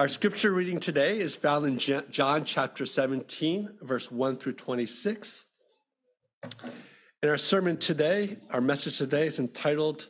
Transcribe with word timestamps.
Our 0.00 0.08
scripture 0.08 0.50
reading 0.50 0.80
today 0.80 1.18
is 1.18 1.36
found 1.36 1.66
in 1.66 1.76
John 2.10 2.46
chapter 2.46 2.86
17, 2.86 3.68
verse 3.82 4.10
1 4.10 4.38
through 4.38 4.54
26. 4.54 5.44
In 7.22 7.28
our 7.28 7.36
sermon 7.36 7.76
today, 7.76 8.38
our 8.48 8.62
message 8.62 8.96
today 8.96 9.26
is 9.26 9.38
entitled 9.38 10.08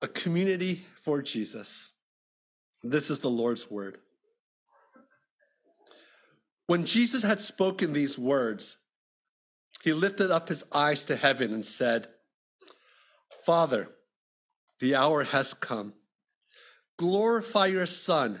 A 0.00 0.08
Community 0.08 0.86
for 0.94 1.20
Jesus. 1.20 1.90
This 2.82 3.10
is 3.10 3.20
the 3.20 3.28
Lord's 3.28 3.70
word. 3.70 3.98
When 6.66 6.86
Jesus 6.86 7.22
had 7.22 7.42
spoken 7.42 7.92
these 7.92 8.18
words, 8.18 8.78
he 9.82 9.92
lifted 9.92 10.30
up 10.30 10.48
his 10.48 10.64
eyes 10.72 11.04
to 11.04 11.16
heaven 11.16 11.52
and 11.52 11.62
said, 11.62 12.08
Father, 13.44 13.90
the 14.80 14.94
hour 14.94 15.24
has 15.24 15.52
come. 15.52 15.92
Glorify 16.96 17.66
your 17.66 17.84
Son, 17.84 18.40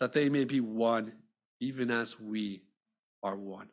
that 0.00 0.12
they 0.12 0.28
may 0.28 0.44
be 0.44 0.60
one, 0.60 1.12
even 1.60 1.90
as 1.90 2.18
we 2.18 2.62
are 3.22 3.36
one. 3.36 3.68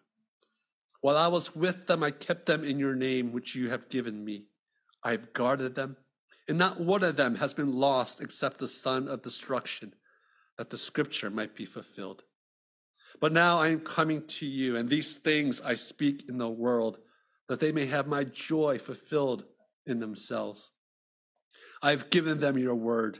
While 1.02 1.18
I 1.18 1.28
was 1.28 1.56
with 1.56 1.88
them, 1.88 2.04
I 2.04 2.12
kept 2.12 2.46
them 2.46 2.64
in 2.64 2.78
your 2.78 2.96
name, 2.96 3.32
which 3.32 3.56
you 3.56 3.70
have 3.70 3.90
given 3.90 4.24
me. 4.24 4.46
I 5.04 5.12
have 5.12 5.32
guarded 5.34 5.74
them, 5.74 5.96
and 6.48 6.58
not 6.58 6.80
one 6.82 7.04
of 7.04 7.16
them 7.16 7.36
has 7.36 7.54
been 7.54 7.72
lost 7.72 8.22
except 8.22 8.60
the 8.60 8.68
son 8.68 9.08
of 9.08 9.22
destruction, 9.22 9.94
that 10.58 10.70
the 10.70 10.78
scripture 10.78 11.30
might 11.30 11.56
be 11.56 11.66
fulfilled. 11.66 12.24
But 13.22 13.32
now 13.32 13.60
I 13.60 13.70
am 13.70 13.80
coming 13.80 14.26
to 14.28 14.46
you, 14.46 14.76
and 14.76 14.90
these 14.90 15.16
things 15.16 15.62
I 15.62 15.76
speak 15.76 16.26
in 16.28 16.38
the 16.38 16.50
world, 16.50 17.00
that 17.48 17.60
they 17.60 17.72
may 17.72 17.86
have 17.86 18.08
my 18.08 18.26
joy 18.26 18.78
fulfilled 18.80 19.46
in 19.86 20.00
themselves. 20.00 20.72
I 21.82 21.92
have 21.92 22.10
given 22.10 22.40
them 22.40 22.58
your 22.58 22.76
word, 22.76 23.20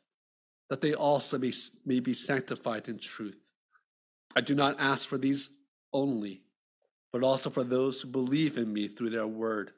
that 0.71 0.79
they 0.79 0.93
also 0.93 1.37
may, 1.37 1.51
may 1.85 1.99
be 1.99 2.13
sanctified 2.13 2.87
in 2.87 2.97
truth. 2.97 3.51
I 4.37 4.39
do 4.39 4.55
not 4.55 4.79
ask 4.79 5.05
for 5.05 5.17
these 5.17 5.51
only, 5.91 6.43
but 7.11 7.23
also 7.23 7.49
for 7.49 7.65
those 7.65 8.01
who 8.01 8.07
believe 8.07 8.57
in 8.57 8.71
me 8.71 8.87
through 8.87 9.09
their 9.09 9.27
word, 9.27 9.73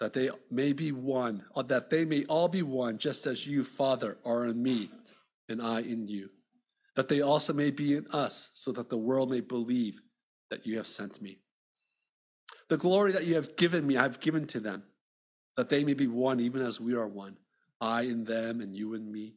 that 0.00 0.14
they 0.14 0.30
may 0.50 0.72
be 0.72 0.92
one, 0.92 1.44
or 1.54 1.62
that 1.64 1.90
they 1.90 2.06
may 2.06 2.24
all 2.24 2.48
be 2.48 2.62
one, 2.62 2.96
just 2.96 3.26
as 3.26 3.46
you, 3.46 3.64
Father, 3.64 4.16
are 4.24 4.46
in 4.46 4.62
me, 4.62 4.88
and 5.50 5.60
I 5.60 5.80
in 5.80 6.08
you, 6.08 6.30
that 6.96 7.08
they 7.08 7.20
also 7.20 7.52
may 7.52 7.70
be 7.70 7.94
in 7.94 8.06
us, 8.10 8.48
so 8.54 8.72
that 8.72 8.88
the 8.88 8.96
world 8.96 9.30
may 9.30 9.42
believe 9.42 10.00
that 10.48 10.66
you 10.66 10.78
have 10.78 10.86
sent 10.86 11.20
me. 11.20 11.36
The 12.70 12.78
glory 12.78 13.12
that 13.12 13.26
you 13.26 13.34
have 13.34 13.56
given 13.56 13.86
me, 13.86 13.98
I 13.98 14.04
have 14.04 14.20
given 14.20 14.46
to 14.46 14.60
them 14.60 14.84
that 15.58 15.68
they 15.68 15.84
may 15.84 15.92
be 15.92 16.06
one 16.06 16.40
even 16.40 16.62
as 16.62 16.80
we 16.80 16.94
are 16.94 17.06
one, 17.06 17.36
I 17.78 18.02
in 18.02 18.24
them 18.24 18.62
and 18.62 18.74
you 18.74 18.94
in 18.94 19.12
me, 19.12 19.34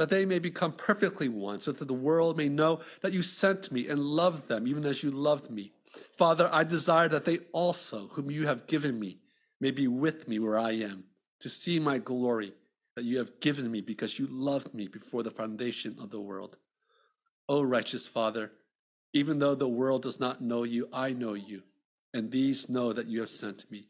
that 0.00 0.08
they 0.08 0.24
may 0.24 0.38
become 0.38 0.72
perfectly 0.72 1.28
one, 1.28 1.60
so 1.60 1.72
that 1.72 1.86
the 1.86 1.92
world 1.92 2.34
may 2.34 2.48
know 2.48 2.80
that 3.02 3.12
you 3.12 3.22
sent 3.22 3.70
me 3.70 3.86
and 3.86 4.00
loved 4.00 4.48
them 4.48 4.66
even 4.66 4.86
as 4.86 5.02
you 5.02 5.10
loved 5.10 5.50
me. 5.50 5.72
Father, 6.16 6.48
I 6.50 6.64
desire 6.64 7.06
that 7.10 7.26
they 7.26 7.40
also, 7.52 8.06
whom 8.06 8.30
you 8.30 8.46
have 8.46 8.66
given 8.66 8.98
me, 8.98 9.18
may 9.60 9.70
be 9.70 9.86
with 9.86 10.26
me 10.26 10.38
where 10.38 10.58
I 10.58 10.70
am, 10.70 11.04
to 11.40 11.50
see 11.50 11.78
my 11.78 11.98
glory 11.98 12.54
that 12.96 13.04
you 13.04 13.18
have 13.18 13.40
given 13.40 13.70
me 13.70 13.82
because 13.82 14.18
you 14.18 14.26
loved 14.30 14.72
me 14.72 14.88
before 14.88 15.22
the 15.22 15.30
foundation 15.30 15.98
of 16.00 16.08
the 16.08 16.18
world. 16.18 16.56
O 17.46 17.60
righteous 17.60 18.08
Father, 18.08 18.52
even 19.12 19.38
though 19.38 19.54
the 19.54 19.68
world 19.68 20.00
does 20.00 20.18
not 20.18 20.40
know 20.40 20.62
you, 20.62 20.88
I 20.94 21.12
know 21.12 21.34
you, 21.34 21.60
and 22.14 22.30
these 22.30 22.70
know 22.70 22.94
that 22.94 23.08
you 23.08 23.20
have 23.20 23.28
sent 23.28 23.70
me. 23.70 23.88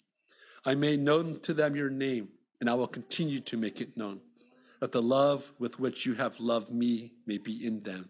I 0.67 0.75
made 0.75 0.99
known 0.99 1.39
to 1.43 1.55
them 1.55 1.77
your 1.77 1.89
name, 1.89 2.31
and 2.61 2.69
I 2.69 2.75
will 2.75 2.89
continue 2.89 3.39
to 3.43 3.57
make 3.57 3.81
it 3.81 3.97
known, 3.97 4.23
that 4.81 4.93
the 4.93 5.03
love 5.03 5.53
with 5.59 5.79
which 5.79 6.07
you 6.07 6.15
have 6.15 6.41
loved 6.41 6.73
me 6.73 7.13
may 7.27 7.39
be 7.39 7.65
in 7.65 7.83
them, 7.83 8.09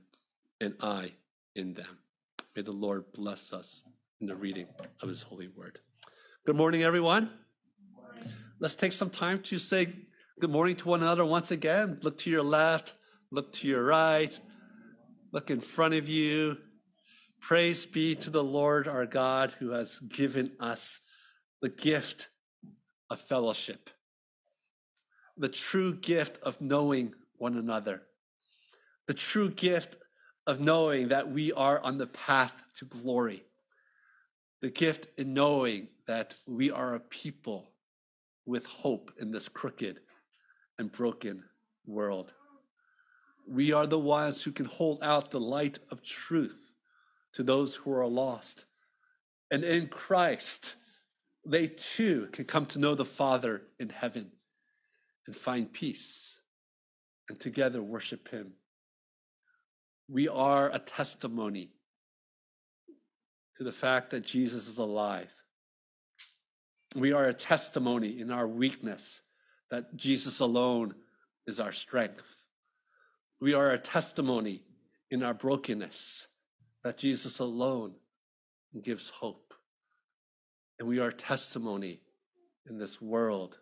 and 0.60 0.74
I 0.80 1.12
in 1.56 1.74
them. 1.74 1.98
May 2.54 2.62
the 2.62 2.72
Lord 2.72 3.12
bless 3.12 3.52
us 3.52 3.82
in 4.20 4.26
the 4.26 4.36
reading 4.36 4.66
of 5.02 5.08
his 5.08 5.22
holy 5.22 5.48
word. 5.48 5.80
Good 6.46 6.56
morning, 6.56 6.82
everyone. 6.82 7.30
Let's 8.60 8.76
take 8.76 8.92
some 8.92 9.10
time 9.10 9.40
to 9.42 9.58
say 9.58 9.92
good 10.38 10.50
morning 10.50 10.76
to 10.76 10.88
one 10.88 11.02
another 11.02 11.24
once 11.24 11.50
again. 11.50 11.98
Look 12.02 12.18
to 12.18 12.30
your 12.30 12.42
left, 12.42 12.94
look 13.30 13.52
to 13.54 13.68
your 13.68 13.84
right, 13.84 14.38
look 15.32 15.50
in 15.50 15.60
front 15.60 15.94
of 15.94 16.08
you. 16.08 16.56
Praise 17.40 17.86
be 17.86 18.14
to 18.16 18.30
the 18.30 18.44
Lord 18.44 18.86
our 18.86 19.06
God 19.06 19.52
who 19.58 19.70
has 19.70 19.98
given 20.00 20.52
us 20.60 21.00
the 21.62 21.70
gift 21.70 22.28
of 23.08 23.18
fellowship, 23.18 23.90
the 25.40 25.48
true 25.48 25.94
gift 25.94 26.38
of 26.42 26.60
knowing 26.60 27.14
one 27.38 27.56
another, 27.56 28.02
the 29.06 29.14
true 29.14 29.48
gift 29.48 29.96
of 30.46 30.60
knowing 30.60 31.08
that 31.08 31.30
we 31.30 31.50
are 31.52 31.80
on 31.80 31.96
the 31.96 32.06
path 32.06 32.52
to 32.74 32.84
glory, 32.84 33.42
the 34.60 34.68
gift 34.68 35.08
in 35.16 35.32
knowing 35.32 35.88
that 36.06 36.34
we 36.46 36.70
are 36.70 36.94
a 36.94 37.00
people 37.00 37.70
with 38.44 38.66
hope 38.66 39.12
in 39.18 39.30
this 39.30 39.48
crooked 39.48 40.00
and 40.78 40.92
broken 40.92 41.42
world. 41.86 42.34
We 43.48 43.72
are 43.72 43.86
the 43.86 43.98
ones 43.98 44.42
who 44.42 44.52
can 44.52 44.66
hold 44.66 45.02
out 45.02 45.30
the 45.30 45.40
light 45.40 45.78
of 45.90 46.02
truth 46.02 46.74
to 47.32 47.42
those 47.42 47.74
who 47.74 47.92
are 47.92 48.06
lost. 48.06 48.66
And 49.50 49.64
in 49.64 49.86
Christ, 49.86 50.76
they 51.46 51.66
too 51.66 52.28
can 52.30 52.44
come 52.44 52.66
to 52.66 52.78
know 52.78 52.94
the 52.94 53.06
Father 53.06 53.62
in 53.78 53.88
heaven 53.88 54.32
and 55.30 55.36
find 55.36 55.72
peace 55.72 56.40
and 57.28 57.38
together 57.38 57.80
worship 57.80 58.28
Him. 58.28 58.54
We 60.08 60.28
are 60.28 60.74
a 60.74 60.80
testimony 60.80 61.70
to 63.56 63.62
the 63.62 63.70
fact 63.70 64.10
that 64.10 64.24
Jesus 64.24 64.66
is 64.66 64.78
alive 64.78 65.32
We 66.96 67.12
are 67.12 67.26
a 67.26 67.34
testimony 67.34 68.18
in 68.18 68.32
our 68.32 68.48
weakness 68.48 69.22
that 69.70 69.96
Jesus 69.96 70.40
alone 70.40 70.94
is 71.46 71.60
our 71.60 71.70
strength. 71.70 72.46
We 73.40 73.54
are 73.54 73.70
a 73.70 73.78
testimony 73.78 74.64
in 75.12 75.22
our 75.22 75.34
brokenness 75.34 76.26
that 76.82 76.98
Jesus 76.98 77.38
alone 77.38 77.94
gives 78.82 79.10
hope. 79.10 79.54
And 80.80 80.88
we 80.88 80.98
are 80.98 81.12
testimony 81.12 82.00
in 82.68 82.78
this 82.78 83.00
world 83.00 83.58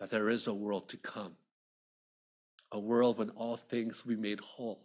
that 0.00 0.10
there 0.10 0.30
is 0.30 0.46
a 0.46 0.54
world 0.54 0.88
to 0.88 0.96
come, 0.96 1.36
a 2.72 2.78
world 2.78 3.18
when 3.18 3.30
all 3.30 3.56
things 3.56 4.04
will 4.04 4.16
be 4.16 4.20
made 4.20 4.40
whole, 4.40 4.80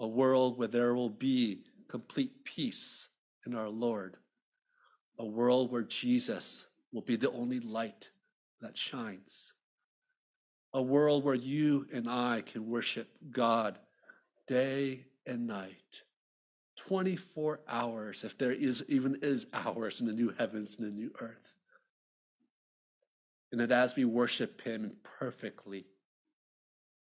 a 0.00 0.06
world 0.06 0.56
where 0.56 0.68
there 0.68 0.94
will 0.94 1.10
be 1.10 1.64
complete 1.88 2.44
peace 2.44 3.08
in 3.44 3.54
our 3.54 3.68
Lord, 3.68 4.16
a 5.18 5.26
world 5.26 5.70
where 5.70 5.82
Jesus 5.82 6.66
will 6.92 7.02
be 7.02 7.16
the 7.16 7.30
only 7.32 7.60
light 7.60 8.10
that 8.60 8.78
shines, 8.78 9.52
a 10.72 10.80
world 10.80 11.24
where 11.24 11.34
you 11.34 11.86
and 11.92 12.08
I 12.08 12.42
can 12.46 12.68
worship 12.68 13.08
God 13.30 13.78
day 14.46 15.04
and 15.26 15.46
night 15.46 16.02
24 16.76 17.60
hours, 17.68 18.24
if 18.24 18.36
there 18.38 18.52
is 18.52 18.84
even 18.88 19.16
is 19.22 19.46
hours 19.52 20.00
in 20.00 20.06
the 20.06 20.12
new 20.12 20.34
heavens 20.36 20.78
and 20.78 20.90
the 20.90 20.94
new 20.94 21.12
earth. 21.20 21.52
And 23.52 23.60
that 23.60 23.70
as 23.70 23.94
we 23.94 24.04
worship 24.04 24.62
Him 24.62 24.96
perfectly, 25.04 25.84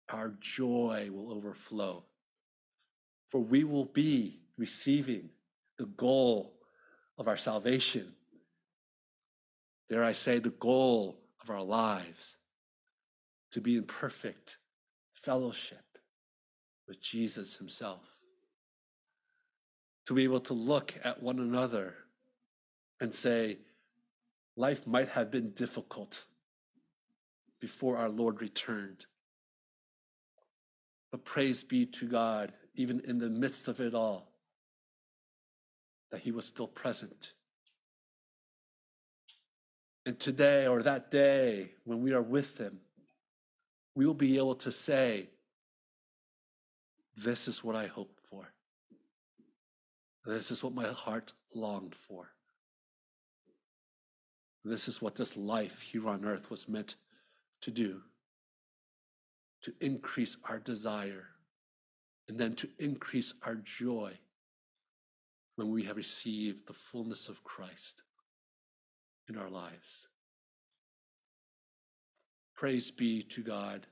our 0.10 0.34
joy 0.40 1.10
will 1.12 1.31
overflow. 1.31 2.04
For 3.30 3.40
we 3.40 3.63
will 3.63 3.86
be 3.86 4.42
receiving 4.57 5.30
the 5.80 5.86
goal 5.86 6.54
of 7.18 7.28
our 7.28 7.38
salvation. 7.38 8.13
Dare 9.90 10.04
I 10.04 10.12
say, 10.12 10.40
the 10.40 10.50
goal 10.50 11.18
of 11.42 11.50
our 11.50 11.63
lives 11.63 12.38
to 13.51 13.62
be 13.62 13.78
in 13.78 13.84
perfect 13.84 14.57
fellowship 15.13 15.98
with 16.88 17.01
Jesus 17.01 17.56
Himself 17.56 18.13
to 20.06 20.13
be 20.13 20.24
able 20.24 20.42
to 20.42 20.54
look 20.54 20.94
at 21.04 21.22
one 21.22 21.39
another 21.39 21.96
and 23.00 23.13
say, 23.13 23.57
life 24.56 24.86
might 24.86 25.10
have 25.10 25.31
been 25.31 25.51
difficult 25.51 26.25
before 27.63 27.95
our 27.95 28.10
Lord 28.10 28.42
returned. 28.42 29.06
But 31.12 31.24
praise 31.24 31.63
be 31.63 31.86
to 31.86 32.06
God, 32.06 32.51
even 32.75 33.00
in 33.07 33.19
the 33.19 33.30
midst 33.30 33.69
of 33.69 33.80
it 33.80 33.95
all, 33.95 34.27
that 36.12 36.19
He 36.19 36.33
was 36.33 36.45
still 36.45 36.68
present. 36.68 37.31
And 40.06 40.19
today, 40.19 40.68
or 40.68 40.83
that 40.83 41.10
day, 41.10 41.71
when 41.86 42.01
we 42.01 42.12
are 42.12 42.21
with 42.21 42.57
Him, 42.57 42.81
we 43.95 44.06
will 44.06 44.13
be 44.13 44.36
able 44.36 44.56
to 44.56 44.69
say, 44.69 45.30
This 47.15 47.48
is 47.48 47.63
what 47.63 47.77
I 47.77 47.88
hoped 47.88 48.19
for. 48.19 48.51
This 50.25 50.51
is 50.51 50.62
what 50.62 50.75
my 50.75 50.88
heart 50.88 51.31
longed 51.56 51.95
for. 51.95 52.33
This 54.65 54.89
is 54.89 55.01
what 55.01 55.15
this 55.15 55.38
life 55.38 55.80
here 55.80 56.10
on 56.10 56.25
earth 56.25 56.51
was 56.51 56.68
meant 56.68 56.95
to 57.63 57.71
do 57.71 58.01
to 59.63 59.74
increase 59.80 60.38
our 60.50 60.60
desire 60.60 61.24
and 62.27 62.38
then 62.38 62.54
to 62.54 62.69
increase 62.80 63.33
our 63.44 63.56
joy 63.56 64.12
when 65.56 65.71
we 65.71 65.83
have 65.83 65.98
received 65.98 66.68
the 66.68 66.74
fullness 66.74 67.30
of 67.30 67.44
Christ 67.44 68.04
in 69.30 69.38
our 69.38 69.50
lives. 69.50 70.07
Praise 72.56 72.92
be 72.92 73.24
to 73.24 73.42
God 73.42 73.88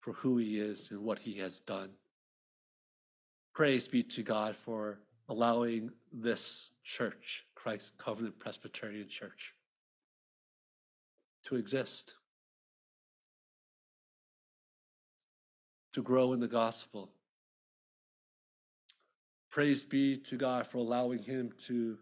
for 0.00 0.12
who 0.12 0.38
He 0.38 0.58
is 0.58 0.90
and 0.90 1.02
what 1.02 1.18
He 1.18 1.38
has 1.38 1.60
done. 1.60 1.90
Praise 3.54 3.88
be 3.88 4.02
to 4.04 4.22
God 4.22 4.56
for 4.56 5.00
allowing 5.28 5.90
this 6.12 6.70
church, 6.84 7.44
Christ 7.54 7.92
Covenant 7.98 8.38
Presbyterian 8.38 9.08
Church, 9.08 9.54
to 11.44 11.56
exist, 11.56 12.14
to 15.92 16.02
grow 16.02 16.32
in 16.32 16.40
the 16.40 16.48
gospel. 16.48 17.10
Praise 19.50 19.84
be 19.84 20.16
to 20.16 20.36
God 20.36 20.66
for 20.66 20.78
allowing 20.78 21.22
Him 21.22 21.52
to 21.66 21.98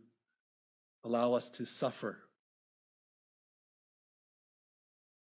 allow 1.05 1.35
us 1.35 1.49
to 1.51 1.65
suffer, 1.65 2.19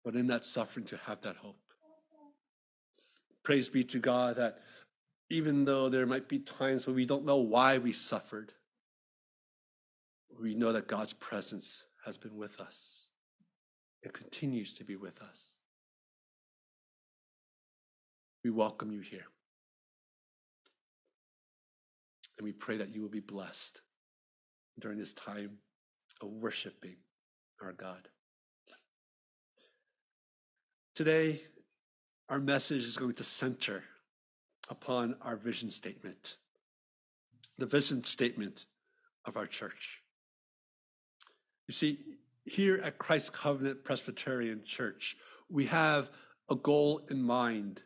but 0.05 0.15
in 0.15 0.29
that 0.29 0.45
suffering 0.45 0.87
to 0.87 0.97
have 0.99 1.21
that 1.23 1.37
hope. 1.37 1.57
Praise 3.43 3.69
be 3.69 3.85
to 3.85 3.99
God 3.99 4.37
that 4.37 4.61
even 5.29 5.65
though 5.65 5.89
there 5.89 6.07
might 6.07 6.29
be 6.29 6.39
times 6.39 6.87
when 6.87 6.97
we 6.97 7.05
don't 7.07 7.25
know 7.25 7.39
why 7.39 7.79
we 7.79 7.93
suffered, 7.93 8.53
we 10.41 10.55
know 10.55 10.73
that 10.73 10.87
God's 10.87 11.13
presence 11.13 11.85
has 12.05 12.17
been 12.17 12.37
with 12.37 12.61
us. 12.61 13.09
It 14.03 14.13
continues 14.13 14.77
to 14.77 14.85
be 14.85 14.97
with 14.97 15.21
us. 15.23 15.59
We 18.45 18.51
welcome 18.51 18.93
you 18.93 19.01
here. 19.01 19.25
And 22.37 22.45
we 22.45 22.53
pray 22.53 22.77
that 22.77 22.95
you 22.95 23.01
will 23.01 23.09
be 23.09 23.21
blessed 23.21 23.81
during 24.79 24.99
this 24.99 25.15
time 25.15 25.53
of 26.21 26.29
worshiping 26.29 26.97
our 27.63 27.73
God. 27.73 28.07
Today, 30.95 31.41
our 32.29 32.39
message 32.39 32.85
is 32.85 32.99
going 32.99 33.15
to 33.15 33.25
center 33.25 33.83
upon 34.69 35.17
our 35.23 35.37
vision 35.37 35.71
statement, 35.71 36.37
the 37.57 37.67
vision 37.67 38.05
statement 38.05 38.67
of 39.25 39.39
our 39.39 39.47
church. 39.47 40.03
You 41.67 41.73
see, 41.73 41.99
here 42.45 42.77
at 42.85 42.99
Christ 42.99 43.33
Covenant 43.33 43.85
Presbyterian 43.85 44.63
Church, 44.67 45.17
we 45.49 45.65
have 45.65 46.11
a 46.51 46.55
goal 46.55 47.07
in 47.11 47.23
mind 47.23 47.83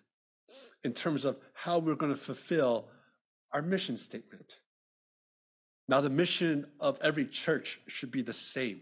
in 0.88 0.94
terms 0.94 1.26
of 1.26 1.38
how 1.52 1.78
we're 1.78 1.94
going 1.94 2.14
to 2.14 2.18
fulfill 2.18 2.88
our 3.52 3.60
mission 3.60 3.98
statement. 3.98 4.60
Now, 5.86 6.00
the 6.00 6.08
mission 6.08 6.66
of 6.80 6.98
every 7.02 7.26
church 7.26 7.78
should 7.88 8.10
be 8.10 8.22
the 8.22 8.32
same. 8.32 8.80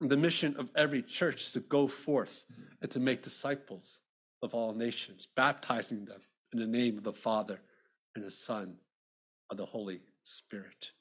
The 0.00 0.16
mission 0.16 0.56
of 0.56 0.70
every 0.74 1.02
church 1.02 1.42
is 1.42 1.52
to 1.52 1.60
go 1.60 1.86
forth 1.86 2.42
and 2.80 2.90
to 2.90 2.98
make 2.98 3.22
disciples 3.22 4.00
of 4.42 4.54
all 4.54 4.72
nations, 4.72 5.28
baptizing 5.36 6.06
them 6.06 6.22
in 6.54 6.58
the 6.58 6.66
name 6.66 6.96
of 6.96 7.04
the 7.04 7.12
Father 7.12 7.60
and 8.14 8.24
the 8.24 8.30
Son 8.30 8.78
of 9.50 9.58
the 9.58 9.66
Holy 9.66 10.00
Spirit. 10.22 10.92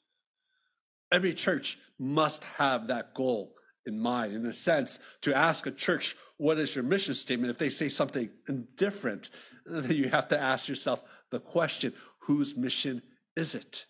Every 1.13 1.33
church 1.33 1.79
must 1.97 2.43
have 2.43 2.88
that 2.89 3.13
goal 3.13 3.54
in 3.85 3.99
mind. 3.99 4.33
In 4.33 4.45
a 4.45 4.53
sense, 4.53 4.99
to 5.21 5.35
ask 5.35 5.67
a 5.67 5.71
church, 5.71 6.15
what 6.37 6.59
is 6.59 6.75
your 6.75 6.83
mission 6.83 7.15
statement? 7.15 7.51
If 7.51 7.57
they 7.57 7.69
say 7.69 7.89
something 7.89 8.29
different, 8.75 9.29
then 9.65 9.91
you 9.95 10.09
have 10.09 10.27
to 10.29 10.39
ask 10.39 10.67
yourself 10.67 11.03
the 11.31 11.39
question, 11.39 11.93
whose 12.19 12.55
mission 12.55 13.01
is 13.35 13.55
it? 13.55 13.85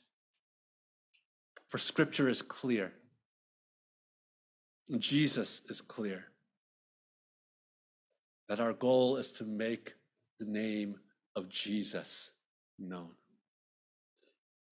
For 1.68 1.78
scripture 1.78 2.30
is 2.30 2.42
clear. 2.42 2.94
Jesus 5.00 5.62
is 5.68 5.82
clear 5.82 6.26
that 8.48 8.60
our 8.60 8.74
goal 8.74 9.18
is 9.18 9.32
to 9.34 9.44
make 9.44 9.94
the 10.40 10.46
name 10.46 10.96
of 11.36 11.50
Jesus 11.50 12.32
known. 12.78 13.12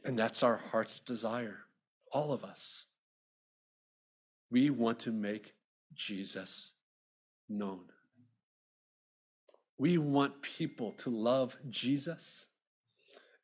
And 0.05 0.19
that's 0.19 0.43
our 0.43 0.57
heart's 0.71 0.99
desire, 0.99 1.59
all 2.11 2.31
of 2.31 2.43
us. 2.43 2.85
We 4.53 4.69
want 4.69 4.99
to 4.99 5.11
make 5.11 5.55
Jesus 5.95 6.73
known. 7.49 7.85
We 9.79 9.97
want 9.97 10.43
people 10.43 10.91
to 10.99 11.09
love 11.09 11.57
Jesus 11.71 12.45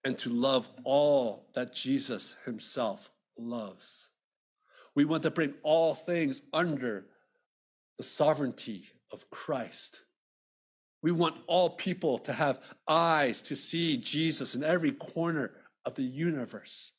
and 0.06 0.20
to 0.20 0.30
love 0.30 0.70
all 0.84 1.48
that 1.56 1.74
Jesus 1.74 2.36
himself 2.46 3.10
loves. 3.40 4.10
We 4.94 5.04
want 5.04 5.24
to 5.24 5.32
bring 5.32 5.56
all 5.64 5.96
things 5.96 6.44
under 6.54 7.08
the 7.98 8.04
sovereignty 8.04 8.84
of 9.12 9.32
Christ. 9.32 10.02
We 11.02 11.12
want 11.12 11.38
all 11.48 11.72
people 11.72 12.20
to 12.20 12.34
have 12.34 12.62
eyes 12.88 13.42
to 13.44 13.56
see 13.56 13.98
Jesus 13.98 14.54
in 14.54 14.64
every 14.64 14.92
corner 14.92 15.54
of 15.86 15.96
the 15.96 16.04
universe. 16.04 16.92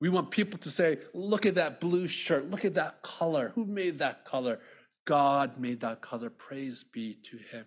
We 0.00 0.08
want 0.08 0.30
people 0.30 0.58
to 0.60 0.70
say, 0.70 0.98
look 1.12 1.44
at 1.44 1.56
that 1.56 1.80
blue 1.80 2.06
shirt, 2.06 2.50
look 2.50 2.64
at 2.64 2.74
that 2.74 3.02
color. 3.02 3.52
Who 3.54 3.64
made 3.64 3.98
that 3.98 4.24
color? 4.24 4.60
God 5.04 5.58
made 5.58 5.80
that 5.80 6.00
color. 6.00 6.30
Praise 6.30 6.84
be 6.84 7.14
to 7.30 7.36
him. 7.36 7.64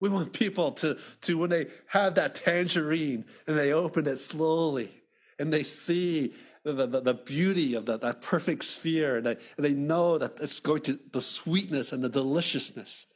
We 0.00 0.08
want 0.08 0.32
people 0.32 0.72
to, 0.72 0.98
to 1.22 1.38
when 1.38 1.50
they 1.50 1.68
have 1.88 2.14
that 2.16 2.34
tangerine 2.34 3.24
and 3.46 3.56
they 3.56 3.72
open 3.72 4.06
it 4.06 4.18
slowly 4.18 4.90
and 5.38 5.52
they 5.52 5.62
see 5.62 6.34
the, 6.74 6.86
the, 6.86 7.00
the 7.00 7.14
beauty 7.14 7.74
of 7.74 7.86
the, 7.86 7.98
that 7.98 8.22
perfect 8.22 8.64
sphere, 8.64 9.18
and 9.18 9.26
they, 9.26 9.36
and 9.56 9.64
they 9.64 9.72
know 9.72 10.18
that 10.18 10.32
it's 10.40 10.58
going 10.58 10.82
to 10.82 10.98
the 11.12 11.20
sweetness 11.20 11.92
and 11.92 12.02
the 12.02 12.08
deliciousness. 12.08 13.06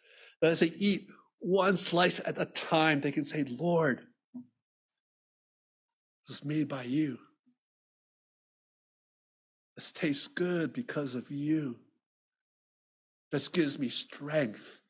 That 0.41 0.53
as 0.53 0.61
they 0.61 0.73
eat 0.79 1.09
one 1.41 1.75
slice 1.75 2.21
at 2.25 2.41
a 2.41 2.45
time, 2.45 3.01
they 3.01 3.11
can 3.11 3.25
say, 3.25 3.45
Lord, 3.45 4.03
is 6.31 6.45
made 6.45 6.69
by 6.69 6.85
you. 6.85 7.19
This 9.77 9.93
tastes 9.93 10.29
good 10.29 10.73
because 10.73 11.15
of 11.15 11.31
you. 11.31 11.77
This 13.31 13.49
gives 13.49 13.79
me 13.79 13.89
strength 13.89 14.83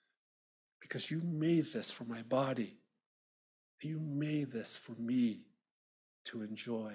because 0.80 1.10
you 1.10 1.20
made 1.24 1.72
this 1.72 1.90
for 1.90 2.04
my 2.04 2.22
body. 2.22 2.76
You 3.82 4.00
made 4.00 4.50
this 4.50 4.76
for 4.76 4.92
me 4.92 5.42
to 6.26 6.42
enjoy. 6.42 6.94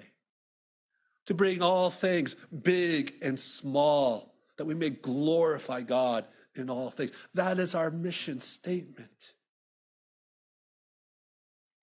To 1.26 1.34
bring 1.34 1.62
all 1.62 1.90
things, 1.90 2.36
big 2.62 3.14
and 3.22 3.38
small, 3.38 4.34
that 4.56 4.64
we 4.64 4.74
may 4.74 4.90
glorify 4.90 5.82
God 5.82 6.26
in 6.54 6.70
all 6.70 6.90
things. 6.90 7.12
That 7.34 7.58
is 7.58 7.74
our 7.74 7.90
mission 7.90 8.40
statement. 8.40 9.32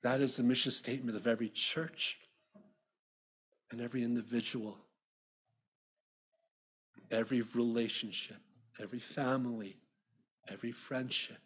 That 0.03 0.22
is 0.22 0.36
the 0.36 0.43
mission 0.43 0.72
statement 0.72 1.17
of 1.17 1.27
every 1.27 1.50
church 1.50 2.20
and 3.74 3.82
every 3.82 4.03
individual, 4.03 4.77
every 7.10 7.42
relationship, 7.56 8.38
every 8.80 9.00
family, 9.00 9.75
every 10.48 10.72
friendship, 10.72 11.42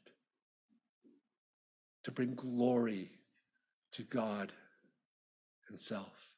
to 2.04 2.12
bring 2.12 2.36
glory 2.36 3.10
to 3.94 4.04
God 4.04 4.52
Himself. 5.70 6.34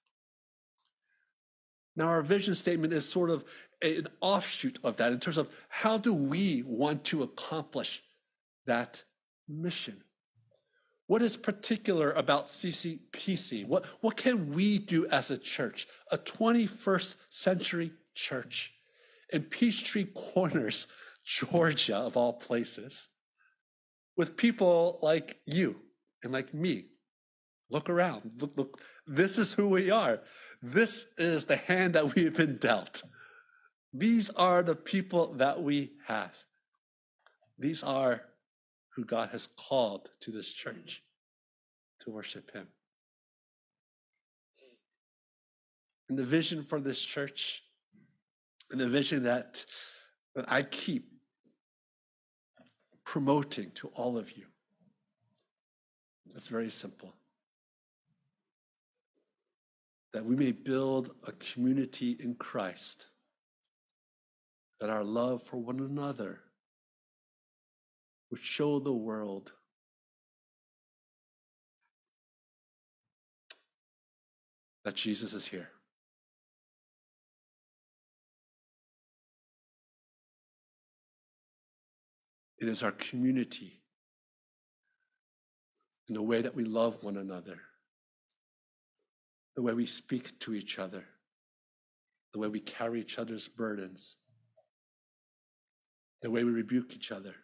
Now, 1.95 2.09
our 2.09 2.21
vision 2.21 2.53
statement 2.53 2.93
is 2.93 3.09
sort 3.09 3.31
of 3.31 3.43
an 3.81 4.07
offshoot 4.21 4.77
of 4.83 4.97
that 4.97 5.11
in 5.11 5.19
terms 5.19 5.39
of 5.39 5.49
how 5.69 5.97
do 5.97 6.13
we 6.13 6.61
want 6.67 7.03
to 7.05 7.23
accomplish 7.23 8.03
that 8.67 9.03
mission? 9.47 10.03
What 11.09 11.23
is 11.23 11.35
particular 11.35 12.11
about 12.11 12.47
CCPC? 12.47 13.67
What, 13.67 13.85
what 14.01 14.15
can 14.15 14.53
we 14.53 14.77
do 14.77 15.07
as 15.07 15.31
a 15.31 15.37
church, 15.37 15.87
a 16.11 16.17
21st 16.19 17.15
century 17.31 17.91
church 18.13 18.73
in 19.33 19.41
Peachtree 19.43 20.05
Corners, 20.13 20.85
Georgia, 21.25 21.97
of 21.97 22.15
all 22.15 22.33
places, 22.33 23.09
with 24.15 24.37
people 24.37 24.99
like 25.01 25.39
you 25.45 25.77
and 26.23 26.31
like 26.31 26.53
me 26.53 26.85
Look 27.69 27.89
around. 27.89 28.31
Look, 28.39 28.53
look. 28.55 28.81
This 29.05 29.37
is 29.37 29.53
who 29.53 29.67
we 29.69 29.91
are. 29.91 30.21
This 30.61 31.05
is 31.17 31.45
the 31.45 31.55
hand 31.55 31.93
that 31.93 32.15
we've 32.15 32.35
been 32.35 32.57
dealt. 32.57 33.03
These 33.93 34.29
are 34.31 34.63
the 34.63 34.75
people 34.75 35.33
that 35.35 35.61
we 35.61 35.91
have. 36.07 36.33
These 37.57 37.83
are 37.83 38.21
who 38.99 39.05
God 39.05 39.29
has 39.29 39.47
called 39.55 40.09
to 40.19 40.29
this 40.29 40.51
church 40.51 41.01
to 42.01 42.11
worship 42.11 42.51
Him. 42.51 42.67
And 46.09 46.19
the 46.19 46.25
vision 46.25 46.63
for 46.63 46.81
this 46.81 46.99
church, 46.99 47.63
and 48.71 48.81
the 48.81 48.89
vision 48.89 49.23
that, 49.23 49.63
that 50.35 50.51
I 50.51 50.63
keep 50.63 51.13
promoting 53.05 53.71
to 53.75 53.87
all 53.95 54.17
of 54.17 54.33
you, 54.33 54.43
it's 56.35 56.47
very 56.47 56.69
simple 56.69 57.13
that 60.11 60.25
we 60.25 60.35
may 60.35 60.51
build 60.51 61.11
a 61.25 61.31
community 61.33 62.17
in 62.19 62.35
Christ, 62.35 63.05
that 64.81 64.89
our 64.89 65.03
love 65.03 65.43
for 65.43 65.57
one 65.57 65.79
another 65.79 66.41
would 68.31 68.41
show 68.41 68.79
the 68.79 68.93
world 68.93 69.51
that 74.85 74.95
Jesus 74.95 75.33
is 75.33 75.45
here. 75.45 75.69
It 82.59 82.67
is 82.67 82.83
our 82.83 82.91
community 82.91 83.81
in 86.07 86.15
the 86.15 86.21
way 86.21 86.41
that 86.41 86.55
we 86.55 86.65
love 86.65 87.03
one 87.03 87.17
another 87.17 87.59
the 89.59 89.63
way 89.63 89.73
we 89.73 89.85
speak 89.85 90.39
to 90.39 90.53
each 90.53 90.79
other, 90.79 91.03
the 92.31 92.39
way 92.39 92.47
we 92.47 92.61
carry 92.61 93.01
each 93.01 93.19
other's 93.19 93.49
burdens, 93.49 94.15
the 96.21 96.31
way 96.31 96.45
we 96.45 96.51
rebuke 96.51 96.95
each 96.95 97.11
other, 97.11 97.35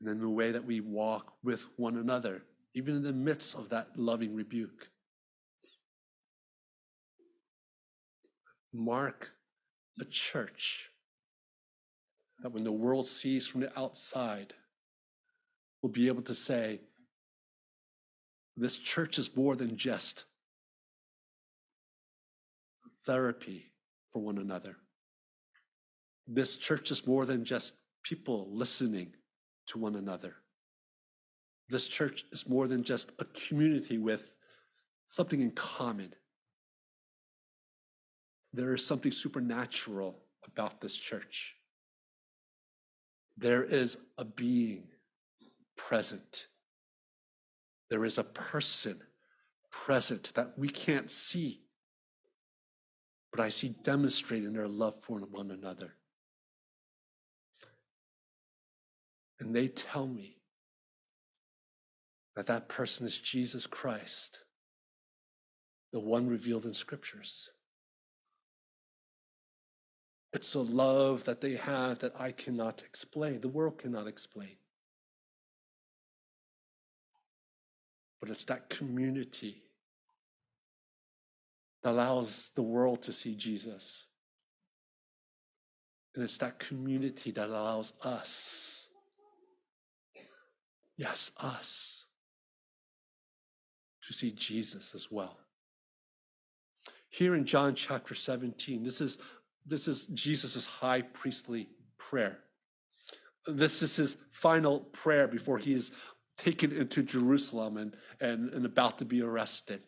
and 0.00 0.08
then 0.08 0.20
the 0.20 0.28
way 0.28 0.52
that 0.52 0.64
we 0.64 0.80
walk 0.80 1.34
with 1.42 1.66
one 1.76 1.96
another, 1.96 2.42
even 2.74 2.96
in 2.96 3.02
the 3.02 3.12
midst 3.12 3.54
of 3.56 3.68
that 3.70 3.88
loving 3.96 4.34
rebuke. 4.34 4.88
Mark 8.72 9.30
a 10.00 10.04
church 10.04 10.90
that 12.40 12.52
when 12.52 12.62
the 12.62 12.72
world 12.72 13.06
sees 13.06 13.46
from 13.46 13.62
the 13.62 13.78
outside, 13.78 14.54
will 15.82 15.90
be 15.90 16.06
able 16.06 16.22
to 16.22 16.34
say, 16.34 16.80
this 18.56 18.76
church 18.76 19.18
is 19.18 19.34
more 19.36 19.56
than 19.56 19.76
just 19.76 20.24
therapy 23.06 23.72
for 24.10 24.20
one 24.20 24.38
another. 24.38 24.76
This 26.26 26.56
church 26.56 26.90
is 26.90 27.06
more 27.06 27.24
than 27.24 27.44
just 27.44 27.74
people 28.02 28.48
listening 28.52 29.14
to 29.68 29.78
one 29.78 29.96
another. 29.96 30.34
This 31.68 31.86
church 31.86 32.24
is 32.32 32.48
more 32.48 32.66
than 32.66 32.82
just 32.82 33.12
a 33.18 33.24
community 33.24 33.98
with 33.98 34.32
something 35.06 35.40
in 35.40 35.50
common. 35.52 36.14
There 38.52 38.74
is 38.74 38.84
something 38.84 39.12
supernatural 39.12 40.18
about 40.46 40.80
this 40.80 40.96
church. 40.96 41.54
There 43.36 43.62
is 43.62 43.98
a 44.16 44.24
being 44.24 44.88
present 45.76 46.48
there 47.88 48.04
is 48.04 48.18
a 48.18 48.24
person 48.24 49.00
present 49.70 50.32
that 50.34 50.58
we 50.58 50.68
can't 50.68 51.10
see, 51.10 51.62
but 53.30 53.40
I 53.40 53.48
see 53.48 53.74
demonstrating 53.82 54.52
their 54.52 54.68
love 54.68 55.00
for 55.02 55.20
one 55.20 55.50
another. 55.50 55.94
And 59.40 59.54
they 59.54 59.68
tell 59.68 60.06
me 60.06 60.36
that 62.36 62.46
that 62.46 62.68
person 62.68 63.06
is 63.06 63.18
Jesus 63.18 63.66
Christ, 63.66 64.40
the 65.92 66.00
one 66.00 66.28
revealed 66.28 66.64
in 66.64 66.74
scriptures. 66.74 67.50
It's 70.32 70.54
a 70.54 70.60
love 70.60 71.24
that 71.24 71.40
they 71.40 71.56
have 71.56 72.00
that 72.00 72.20
I 72.20 72.32
cannot 72.32 72.82
explain, 72.82 73.40
the 73.40 73.48
world 73.48 73.78
cannot 73.78 74.06
explain. 74.06 74.56
but 78.20 78.30
it's 78.30 78.44
that 78.44 78.68
community 78.68 79.62
that 81.82 81.90
allows 81.90 82.50
the 82.54 82.62
world 82.62 83.02
to 83.02 83.12
see 83.12 83.34
Jesus. 83.34 84.06
And 86.14 86.24
it's 86.24 86.38
that 86.38 86.58
community 86.58 87.30
that 87.30 87.48
allows 87.48 87.92
us, 88.02 88.77
yes, 90.98 91.30
us, 91.38 92.04
to 94.02 94.12
see 94.12 94.32
Jesus 94.32 94.94
as 94.94 95.10
well. 95.10 95.38
Here 97.08 97.34
in 97.34 97.46
John 97.46 97.74
chapter 97.74 98.14
17, 98.14 98.82
this 98.82 99.00
is, 99.00 99.18
this 99.64 99.88
is 99.88 100.06
Jesus' 100.08 100.66
high 100.66 101.02
priestly 101.02 101.68
prayer. 101.96 102.38
This 103.46 103.82
is 103.82 103.96
his 103.96 104.16
final 104.30 104.80
prayer 104.80 105.26
before 105.26 105.56
he 105.56 105.72
is 105.72 105.92
taken 106.36 106.72
into 106.72 107.02
Jerusalem 107.02 107.76
and, 107.76 107.96
and, 108.20 108.52
and 108.52 108.66
about 108.66 108.98
to 108.98 109.04
be 109.04 109.22
arrested. 109.22 109.82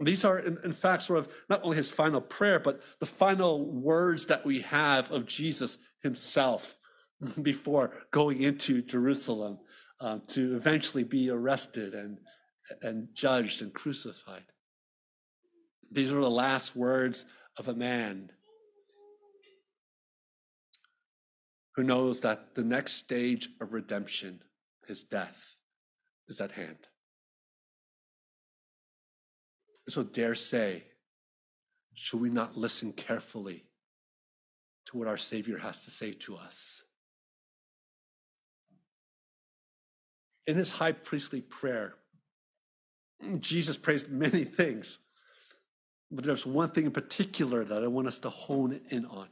These 0.00 0.24
are, 0.24 0.38
in, 0.38 0.58
in, 0.64 0.72
fact, 0.72 1.02
sort 1.02 1.20
of 1.20 1.28
not 1.48 1.62
only 1.62 1.76
his 1.76 1.90
final 1.90 2.20
prayer, 2.20 2.58
but 2.58 2.80
the 2.98 3.06
final 3.06 3.64
words 3.64 4.26
that 4.26 4.44
we 4.44 4.60
have 4.62 5.10
of 5.12 5.26
Jesus 5.26 5.78
himself 6.02 6.76
before 7.42 7.92
going 8.10 8.42
into 8.42 8.82
Jerusalem 8.82 9.58
um, 10.02 10.20
to 10.26 10.56
eventually 10.56 11.04
be 11.04 11.30
arrested 11.30 11.94
and, 11.94 12.18
and 12.82 13.08
judged 13.14 13.62
and 13.62 13.72
crucified. 13.72 14.44
These 15.92 16.12
are 16.12 16.20
the 16.20 16.30
last 16.30 16.74
words 16.74 17.24
of 17.56 17.68
a 17.68 17.74
man 17.74 18.30
who 21.76 21.84
knows 21.84 22.20
that 22.20 22.54
the 22.54 22.64
next 22.64 22.94
stage 22.94 23.48
of 23.60 23.72
redemption, 23.72 24.40
his 24.88 25.04
death, 25.04 25.54
is 26.28 26.40
at 26.40 26.52
hand. 26.52 26.78
So 29.88 30.02
dare 30.02 30.34
say, 30.34 30.84
should 31.94 32.20
we 32.20 32.30
not 32.30 32.56
listen 32.56 32.92
carefully 32.92 33.64
to 34.86 34.96
what 34.96 35.08
our 35.08 35.16
Savior 35.16 35.58
has 35.58 35.84
to 35.84 35.90
say 35.90 36.12
to 36.12 36.36
us? 36.36 36.82
In 40.46 40.56
his 40.56 40.72
high 40.72 40.92
priestly 40.92 41.40
prayer, 41.40 41.94
Jesus 43.38 43.76
prays 43.76 44.08
many 44.08 44.44
things, 44.44 44.98
but 46.10 46.24
there's 46.24 46.44
one 46.44 46.70
thing 46.70 46.86
in 46.86 46.92
particular 46.92 47.64
that 47.64 47.84
I 47.84 47.86
want 47.86 48.08
us 48.08 48.18
to 48.20 48.30
hone 48.30 48.80
in 48.90 49.06
on. 49.06 49.28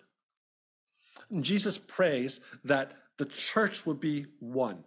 Jesus 1.40 1.78
prays 1.78 2.40
that 2.64 2.92
the 3.18 3.26
church 3.26 3.86
would 3.86 4.00
be 4.00 4.26
one. 4.38 4.84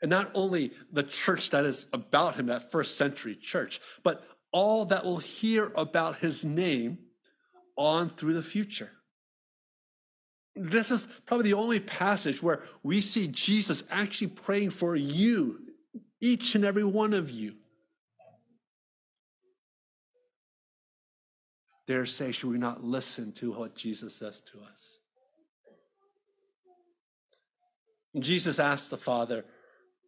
And 0.00 0.10
not 0.10 0.30
only 0.34 0.72
the 0.92 1.02
church 1.02 1.50
that 1.50 1.64
is 1.64 1.86
about 1.92 2.36
him, 2.36 2.46
that 2.46 2.70
first 2.70 2.96
century 2.96 3.34
church, 3.34 3.80
but 4.02 4.26
all 4.52 4.84
that 4.86 5.04
will 5.04 5.18
hear 5.18 5.72
about 5.76 6.18
his 6.18 6.44
name 6.44 6.98
on 7.76 8.08
through 8.08 8.34
the 8.34 8.42
future. 8.42 8.90
This 10.56 10.90
is 10.90 11.08
probably 11.26 11.50
the 11.50 11.56
only 11.56 11.80
passage 11.80 12.42
where 12.42 12.62
we 12.82 13.00
see 13.00 13.26
Jesus 13.26 13.82
actually 13.90 14.28
praying 14.28 14.70
for 14.70 14.94
you, 14.94 15.60
each 16.20 16.54
and 16.54 16.64
every 16.64 16.84
one 16.84 17.12
of 17.12 17.30
you. 17.30 17.54
Dare 21.86 22.06
say, 22.06 22.32
should 22.32 22.50
we 22.50 22.58
not 22.58 22.82
listen 22.82 23.32
to 23.32 23.52
what 23.52 23.74
Jesus 23.74 24.14
says 24.14 24.40
to 24.52 24.60
us? 24.60 25.00
Jesus 28.18 28.58
asked 28.58 28.90
the 28.90 28.96
Father, 28.96 29.44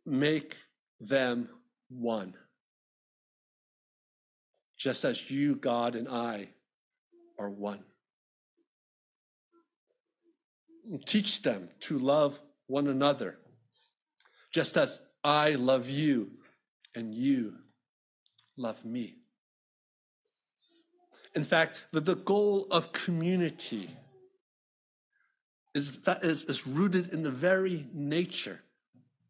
make 0.06 0.56
them 1.00 1.48
one. 1.88 2.34
Just 4.78 5.04
as 5.04 5.30
you, 5.30 5.56
God, 5.56 5.96
and 5.96 6.08
I 6.08 6.50
are 7.38 7.50
one. 7.50 7.82
Teach 11.04 11.42
them 11.42 11.68
to 11.80 11.98
love 11.98 12.40
one 12.66 12.86
another, 12.86 13.38
just 14.52 14.76
as 14.76 15.00
I 15.24 15.52
love 15.52 15.90
you 15.90 16.30
and 16.94 17.14
you 17.14 17.54
love 18.56 18.84
me. 18.84 19.16
In 21.34 21.44
fact, 21.44 21.86
the, 21.92 22.14
goal 22.14 22.66
of 22.70 22.92
community 22.92 23.90
is, 25.74 25.98
that 25.98 26.24
is, 26.24 26.44
is 26.44 26.66
rooted 26.66 27.12
in 27.12 27.22
the 27.22 27.30
very 27.30 27.86
nature 27.92 28.62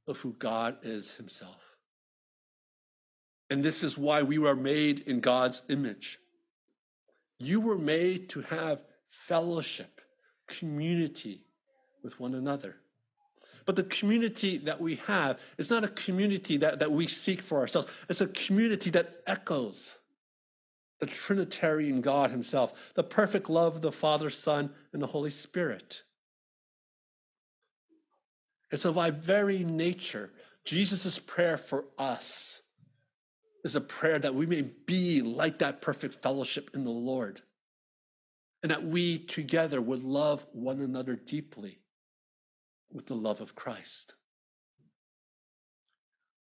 of 0.06 0.20
who 0.20 0.34
God 0.34 0.76
is 0.82 1.12
Himself. 1.14 1.76
And 3.50 3.62
this 3.62 3.82
is 3.82 3.98
why 3.98 4.22
we 4.22 4.38
were 4.38 4.54
made 4.54 5.00
in 5.00 5.20
God's 5.20 5.62
image. 5.68 6.18
You 7.38 7.60
were 7.60 7.78
made 7.78 8.28
to 8.30 8.42
have 8.42 8.84
fellowship, 9.06 10.00
community 10.46 11.45
with 12.06 12.18
one 12.18 12.34
another. 12.34 12.76
But 13.66 13.74
the 13.74 13.82
community 13.82 14.58
that 14.58 14.80
we 14.80 14.94
have 15.06 15.40
is 15.58 15.70
not 15.70 15.82
a 15.84 15.88
community 15.88 16.56
that, 16.58 16.78
that 16.78 16.92
we 16.92 17.08
seek 17.08 17.42
for 17.42 17.58
ourselves, 17.58 17.88
it's 18.08 18.20
a 18.20 18.28
community 18.28 18.90
that 18.90 19.22
echoes 19.26 19.98
the 21.00 21.06
Trinitarian 21.06 22.00
God 22.00 22.30
Himself, 22.30 22.92
the 22.94 23.02
perfect 23.02 23.50
love 23.50 23.76
of 23.76 23.82
the 23.82 23.92
Father, 23.92 24.30
Son, 24.30 24.70
and 24.92 25.02
the 25.02 25.08
Holy 25.08 25.30
Spirit. 25.30 26.04
And 28.70 28.80
so, 28.80 28.92
by 28.92 29.10
very 29.10 29.64
nature, 29.64 30.30
Jesus' 30.64 31.18
prayer 31.18 31.58
for 31.58 31.86
us 31.98 32.62
is 33.64 33.76
a 33.76 33.80
prayer 33.80 34.18
that 34.20 34.34
we 34.34 34.46
may 34.46 34.62
be 34.62 35.22
like 35.22 35.58
that 35.58 35.82
perfect 35.82 36.14
fellowship 36.22 36.70
in 36.72 36.84
the 36.84 36.90
Lord, 36.90 37.42
and 38.62 38.70
that 38.70 38.84
we 38.84 39.18
together 39.18 39.80
would 39.80 40.04
love 40.04 40.46
one 40.52 40.80
another 40.80 41.16
deeply 41.16 41.80
with 42.96 43.06
the 43.06 43.14
love 43.14 43.42
of 43.42 43.54
Christ. 43.54 44.14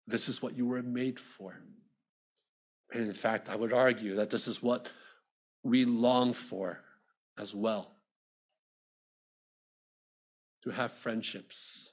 This 0.07 0.29
is 0.29 0.41
what 0.41 0.57
you 0.57 0.67
were 0.67 0.83
made 0.83 1.19
for. 1.19 1.61
And 2.93 3.03
in 3.03 3.13
fact, 3.13 3.51
I 3.51 3.57
would 3.57 3.73
argue 3.73 4.15
that 4.15 4.31
this 4.31 4.47
is 4.47 4.63
what 4.63 4.89
we 5.65 5.85
long 5.85 6.33
for 6.33 6.81
as 7.37 7.55
well 7.55 7.91
to 10.63 10.71
have 10.71 10.93
friendships, 10.93 11.93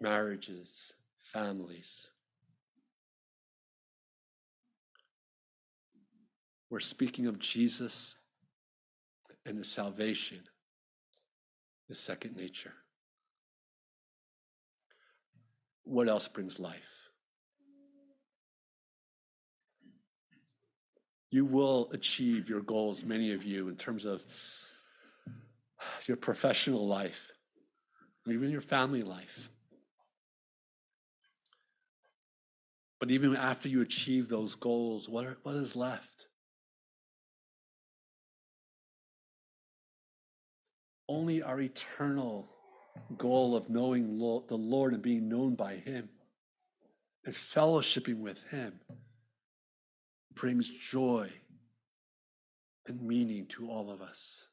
marriages, 0.00 0.94
families. 1.18 2.10
We're 6.70 6.78
speaking 6.78 7.26
of 7.26 7.40
Jesus 7.40 8.14
and 9.44 9.58
his 9.58 9.68
salvation, 9.68 10.44
his 11.88 11.98
second 11.98 12.36
nature. 12.36 12.74
What 15.90 16.08
else 16.08 16.28
brings 16.28 16.58
life? 16.58 17.00
you 21.30 21.44
will 21.44 21.88
achieve 21.92 22.48
your 22.48 22.60
goals, 22.60 23.04
many 23.04 23.32
of 23.32 23.44
you, 23.44 23.68
in 23.68 23.76
terms 23.76 24.04
of 24.04 24.22
your 26.06 26.16
professional 26.16 26.86
life, 26.86 27.30
even 28.26 28.50
your 28.50 28.60
family 28.60 29.02
life. 29.02 29.48
But 32.98 33.10
even 33.10 33.36
after 33.36 33.68
you 33.68 33.80
achieve 33.80 34.28
those 34.28 34.56
goals, 34.56 35.08
what, 35.08 35.24
are, 35.24 35.38
what 35.42 35.54
is 35.54 35.74
left? 35.76 36.26
Only 41.08 41.42
our 41.42 41.60
eternal 41.60 42.48
goal 43.16 43.56
of 43.56 43.70
knowing 43.70 44.18
the 44.18 44.56
Lord 44.56 44.94
and 44.94 45.02
being 45.02 45.28
known 45.28 45.54
by 45.54 45.74
Him 45.74 46.08
and 47.24 47.34
fellowshipping 47.34 48.18
with 48.20 48.42
Him 48.50 48.80
brings 50.34 50.68
joy 50.68 51.30
and 52.86 53.02
meaning 53.02 53.46
to 53.46 53.68
all 53.70 53.90
of 53.90 54.00
us. 54.00 54.46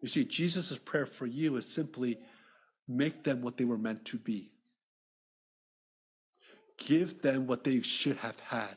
You 0.00 0.08
see, 0.08 0.24
Jesus' 0.24 0.78
prayer 0.78 1.06
for 1.06 1.26
you 1.26 1.56
is 1.56 1.66
simply 1.66 2.18
make 2.88 3.22
them 3.22 3.42
what 3.42 3.56
they 3.56 3.64
were 3.64 3.78
meant 3.78 4.04
to 4.06 4.16
be. 4.16 4.50
Give 6.78 7.20
them 7.20 7.46
what 7.46 7.64
they 7.64 7.82
should 7.82 8.16
have 8.18 8.40
had. 8.40 8.76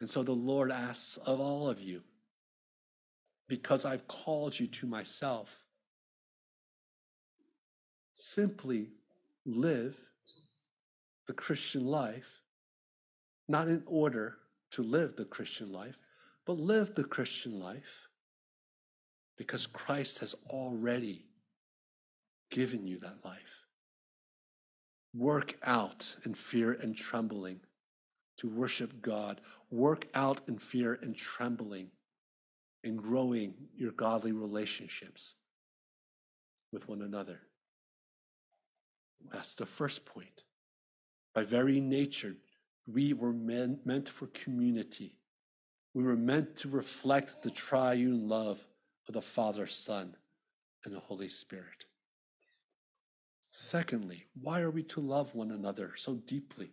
And 0.00 0.08
so 0.10 0.22
the 0.22 0.32
Lord 0.32 0.72
asks 0.72 1.16
of 1.18 1.40
all 1.40 1.68
of 1.68 1.80
you, 1.80 2.02
because 3.48 3.84
I've 3.84 4.06
called 4.06 4.58
you 4.58 4.66
to 4.66 4.86
myself, 4.86 5.64
simply 8.12 8.90
live 9.46 9.96
the 11.26 11.32
Christian 11.32 11.86
life, 11.86 12.42
not 13.48 13.68
in 13.68 13.82
order 13.86 14.36
to 14.72 14.82
live 14.82 15.16
the 15.16 15.24
Christian 15.24 15.72
life, 15.72 15.98
but 16.44 16.58
live 16.58 16.94
the 16.94 17.04
Christian 17.04 17.58
life 17.58 18.08
because 19.36 19.66
Christ 19.66 20.18
has 20.18 20.34
already 20.50 21.24
given 22.50 22.86
you 22.86 22.98
that 23.00 23.24
life. 23.24 23.64
Work 25.14 25.56
out 25.62 26.16
in 26.24 26.34
fear 26.34 26.72
and 26.72 26.94
trembling 26.94 27.60
to 28.38 28.48
worship 28.48 29.00
God. 29.00 29.40
Work 29.70 30.06
out 30.14 30.40
in 30.48 30.58
fear 30.58 30.98
and 31.02 31.16
trembling 31.16 31.90
in 32.84 32.96
growing 32.96 33.54
your 33.76 33.92
godly 33.92 34.32
relationships 34.32 35.34
with 36.72 36.88
one 36.88 37.02
another. 37.02 37.40
That's 39.32 39.54
the 39.54 39.66
first 39.66 40.04
point. 40.04 40.42
By 41.34 41.44
very 41.44 41.80
nature, 41.80 42.36
we 42.86 43.12
were 43.12 43.32
meant, 43.32 43.84
meant 43.84 44.08
for 44.08 44.26
community. 44.28 45.16
We 45.94 46.02
were 46.04 46.16
meant 46.16 46.56
to 46.58 46.68
reflect 46.68 47.42
the 47.42 47.50
triune 47.50 48.28
love 48.28 48.64
of 49.08 49.14
the 49.14 49.22
Father, 49.22 49.66
Son, 49.66 50.14
and 50.84 50.94
the 50.94 51.00
Holy 51.00 51.28
Spirit. 51.28 51.86
Secondly, 53.50 54.26
why 54.40 54.60
are 54.60 54.70
we 54.70 54.82
to 54.84 55.00
love 55.00 55.34
one 55.34 55.50
another 55.50 55.92
so 55.96 56.14
deeply? 56.14 56.70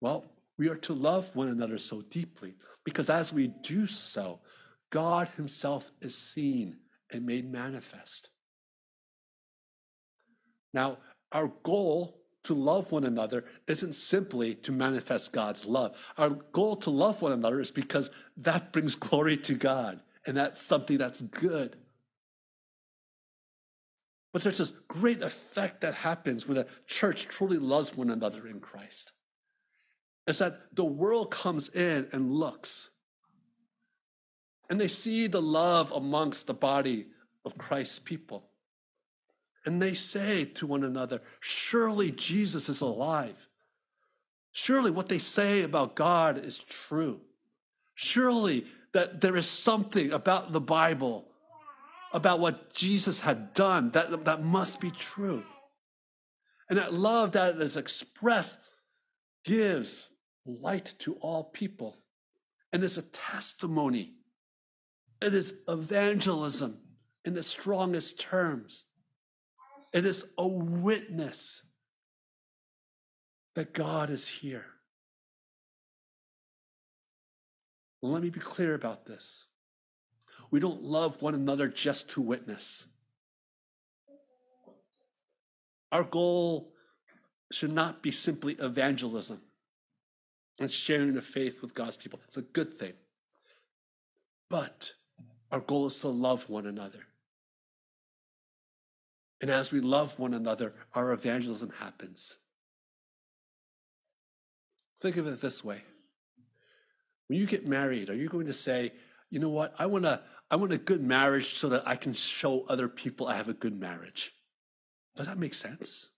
Well, 0.00 0.24
we 0.58 0.68
are 0.68 0.76
to 0.76 0.92
love 0.92 1.34
one 1.34 1.48
another 1.48 1.78
so 1.78 2.02
deeply 2.02 2.54
because 2.84 3.10
as 3.10 3.32
we 3.32 3.48
do 3.48 3.86
so, 3.86 4.40
God 4.90 5.28
Himself 5.36 5.90
is 6.00 6.16
seen 6.16 6.76
and 7.12 7.26
made 7.26 7.50
manifest. 7.50 8.30
Now, 10.72 10.98
our 11.32 11.48
goal 11.62 12.20
to 12.44 12.54
love 12.54 12.92
one 12.92 13.04
another 13.04 13.44
isn't 13.66 13.94
simply 13.94 14.54
to 14.54 14.72
manifest 14.72 15.32
God's 15.32 15.66
love. 15.66 15.96
Our 16.16 16.30
goal 16.30 16.76
to 16.76 16.90
love 16.90 17.20
one 17.20 17.32
another 17.32 17.60
is 17.60 17.70
because 17.70 18.10
that 18.38 18.72
brings 18.72 18.94
glory 18.96 19.36
to 19.38 19.54
God, 19.54 20.00
and 20.26 20.36
that's 20.36 20.60
something 20.60 20.98
that's 20.98 21.22
good. 21.22 21.76
But 24.32 24.42
there's 24.42 24.58
this 24.58 24.72
great 24.86 25.22
effect 25.22 25.80
that 25.80 25.94
happens 25.94 26.46
when 26.46 26.58
a 26.58 26.66
church 26.86 27.26
truly 27.26 27.58
loves 27.58 27.96
one 27.96 28.10
another 28.10 28.46
in 28.46 28.60
Christ. 28.60 29.12
Is 30.26 30.38
that 30.38 30.74
the 30.74 30.84
world 30.84 31.30
comes 31.30 31.68
in 31.68 32.08
and 32.12 32.32
looks, 32.32 32.90
and 34.68 34.80
they 34.80 34.88
see 34.88 35.26
the 35.28 35.42
love 35.42 35.92
amongst 35.92 36.46
the 36.46 36.54
body 36.54 37.06
of 37.44 37.56
Christ's 37.56 38.00
people. 38.00 38.48
And 39.64 39.82
they 39.82 39.94
say 39.94 40.44
to 40.44 40.66
one 40.66 40.84
another, 40.84 41.20
Surely 41.40 42.10
Jesus 42.10 42.68
is 42.68 42.80
alive. 42.80 43.48
Surely 44.52 44.90
what 44.90 45.08
they 45.08 45.18
say 45.18 45.62
about 45.62 45.96
God 45.96 46.44
is 46.44 46.58
true. 46.58 47.20
Surely 47.94 48.64
that 48.92 49.20
there 49.20 49.36
is 49.36 49.48
something 49.48 50.12
about 50.12 50.52
the 50.52 50.60
Bible, 50.60 51.26
about 52.12 52.40
what 52.40 52.72
Jesus 52.72 53.20
had 53.20 53.52
done, 53.54 53.90
that, 53.90 54.24
that 54.24 54.42
must 54.42 54.80
be 54.80 54.90
true. 54.90 55.44
And 56.68 56.78
that 56.78 56.94
love 56.94 57.32
that 57.32 57.56
is 57.56 57.76
expressed 57.76 58.58
gives 59.44 60.08
light 60.46 60.94
to 61.00 61.14
all 61.14 61.44
people 61.44 61.96
and 62.72 62.82
is 62.84 62.98
a 62.98 63.02
testimony. 63.02 64.14
It 65.20 65.34
is 65.34 65.54
evangelism 65.68 66.78
in 67.24 67.36
its 67.36 67.48
strongest 67.48 68.20
terms. 68.20 68.84
It 69.92 70.06
is 70.06 70.26
a 70.38 70.46
witness 70.46 71.62
that 73.54 73.72
God 73.72 74.10
is 74.10 74.28
here. 74.28 74.66
Let 78.02 78.22
me 78.22 78.30
be 78.30 78.40
clear 78.40 78.74
about 78.74 79.06
this. 79.06 79.44
We 80.50 80.60
don't 80.60 80.82
love 80.82 81.22
one 81.22 81.34
another 81.34 81.66
just 81.66 82.10
to 82.10 82.20
witness. 82.20 82.86
Our 85.90 86.04
goal 86.04 86.72
should 87.50 87.72
not 87.72 88.02
be 88.02 88.10
simply 88.10 88.54
evangelism 88.54 89.40
and 90.58 90.72
sharing 90.72 91.14
the 91.14 91.22
faith 91.22 91.62
with 91.62 91.74
God's 91.74 91.96
people. 91.96 92.20
It's 92.26 92.36
a 92.36 92.42
good 92.42 92.72
thing. 92.72 92.94
But 94.48 94.92
our 95.50 95.60
goal 95.60 95.86
is 95.86 95.98
to 96.00 96.08
love 96.08 96.48
one 96.48 96.66
another. 96.66 97.06
And 99.40 99.50
as 99.50 99.70
we 99.70 99.80
love 99.80 100.18
one 100.18 100.34
another, 100.34 100.74
our 100.94 101.12
evangelism 101.12 101.72
happens. 101.78 102.36
Think 105.00 105.16
of 105.18 105.26
it 105.26 105.40
this 105.40 105.62
way. 105.62 105.82
When 107.28 107.38
you 107.38 107.46
get 107.46 107.66
married, 107.66 108.08
are 108.08 108.14
you 108.14 108.28
going 108.28 108.46
to 108.46 108.52
say, 108.52 108.92
you 109.30 109.38
know 109.38 109.50
what, 109.50 109.74
I 109.78 109.86
want 109.86 110.06
a, 110.06 110.22
I 110.50 110.56
want 110.56 110.72
a 110.72 110.78
good 110.78 111.02
marriage 111.02 111.58
so 111.58 111.68
that 111.70 111.82
I 111.86 111.96
can 111.96 112.14
show 112.14 112.64
other 112.68 112.88
people 112.88 113.26
I 113.26 113.34
have 113.34 113.48
a 113.48 113.54
good 113.54 113.78
marriage? 113.78 114.32
Does 115.16 115.26
that 115.26 115.38
make 115.38 115.54
sense? 115.54 116.08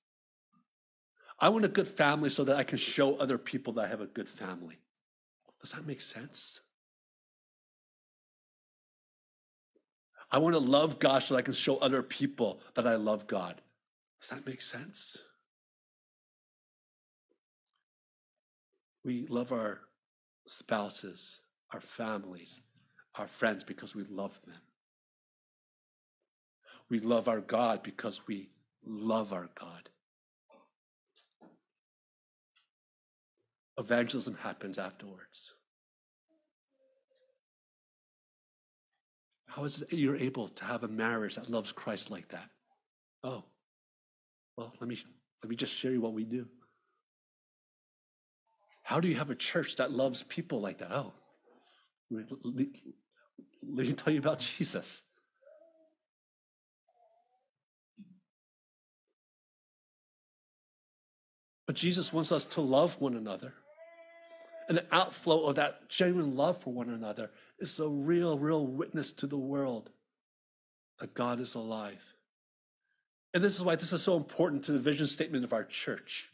I 1.40 1.48
want 1.50 1.64
a 1.64 1.68
good 1.68 1.86
family 1.86 2.30
so 2.30 2.44
that 2.44 2.56
I 2.56 2.64
can 2.64 2.78
show 2.78 3.16
other 3.16 3.38
people 3.38 3.72
that 3.74 3.84
I 3.84 3.88
have 3.88 4.00
a 4.00 4.06
good 4.06 4.28
family. 4.28 4.78
Does 5.60 5.72
that 5.72 5.86
make 5.86 6.00
sense? 6.00 6.60
I 10.30 10.38
want 10.38 10.54
to 10.54 10.60
love 10.60 10.98
God 10.98 11.22
so 11.22 11.34
that 11.34 11.38
I 11.38 11.42
can 11.42 11.54
show 11.54 11.78
other 11.78 12.02
people 12.02 12.60
that 12.74 12.86
I 12.86 12.96
love 12.96 13.26
God. 13.26 13.60
Does 14.20 14.30
that 14.30 14.46
make 14.46 14.60
sense? 14.60 15.16
We 19.04 19.26
love 19.28 19.52
our 19.52 19.80
spouses, 20.46 21.40
our 21.72 21.80
families, 21.80 22.60
our 23.14 23.26
friends 23.26 23.64
because 23.64 23.94
we 23.94 24.04
love 24.04 24.40
them. 24.44 24.60
We 26.90 27.00
love 27.00 27.28
our 27.28 27.40
God 27.40 27.82
because 27.82 28.26
we 28.26 28.50
love 28.84 29.32
our 29.32 29.48
God. 29.58 29.88
Evangelism 33.78 34.36
happens 34.40 34.76
afterwards. 34.76 35.54
How 39.46 39.64
is 39.64 39.82
it 39.82 39.92
you're 39.92 40.16
able 40.16 40.48
to 40.48 40.64
have 40.64 40.82
a 40.82 40.88
marriage 40.88 41.36
that 41.36 41.48
loves 41.48 41.70
Christ 41.70 42.10
like 42.10 42.28
that? 42.28 42.50
Oh, 43.22 43.44
well, 44.56 44.72
let 44.80 44.88
me 44.88 44.98
let 45.42 45.50
me 45.50 45.56
just 45.56 45.72
share 45.72 45.92
you 45.92 46.00
what 46.00 46.12
we 46.12 46.24
do. 46.24 46.46
How 48.82 49.00
do 49.00 49.06
you 49.06 49.14
have 49.14 49.30
a 49.30 49.34
church 49.34 49.76
that 49.76 49.92
loves 49.92 50.22
people 50.24 50.60
like 50.60 50.78
that? 50.78 50.90
Oh, 50.90 51.12
let 52.10 52.56
me 53.62 53.92
tell 53.92 54.12
you 54.12 54.18
about 54.18 54.40
Jesus. 54.40 55.02
But 61.66 61.76
Jesus 61.76 62.12
wants 62.12 62.32
us 62.32 62.44
to 62.46 62.60
love 62.60 63.00
one 63.00 63.14
another. 63.14 63.52
And 64.68 64.76
the 64.76 64.86
outflow 64.92 65.46
of 65.46 65.56
that 65.56 65.88
genuine 65.88 66.36
love 66.36 66.58
for 66.58 66.72
one 66.72 66.90
another 66.90 67.30
is 67.58 67.80
a 67.80 67.88
real, 67.88 68.38
real 68.38 68.66
witness 68.66 69.12
to 69.12 69.26
the 69.26 69.38
world 69.38 69.90
that 71.00 71.14
God 71.14 71.40
is 71.40 71.54
alive. 71.54 72.14
And 73.32 73.42
this 73.42 73.56
is 73.56 73.64
why 73.64 73.76
this 73.76 73.92
is 73.92 74.02
so 74.02 74.16
important 74.16 74.64
to 74.64 74.72
the 74.72 74.78
vision 74.78 75.06
statement 75.06 75.44
of 75.44 75.52
our 75.52 75.64
church. 75.64 76.30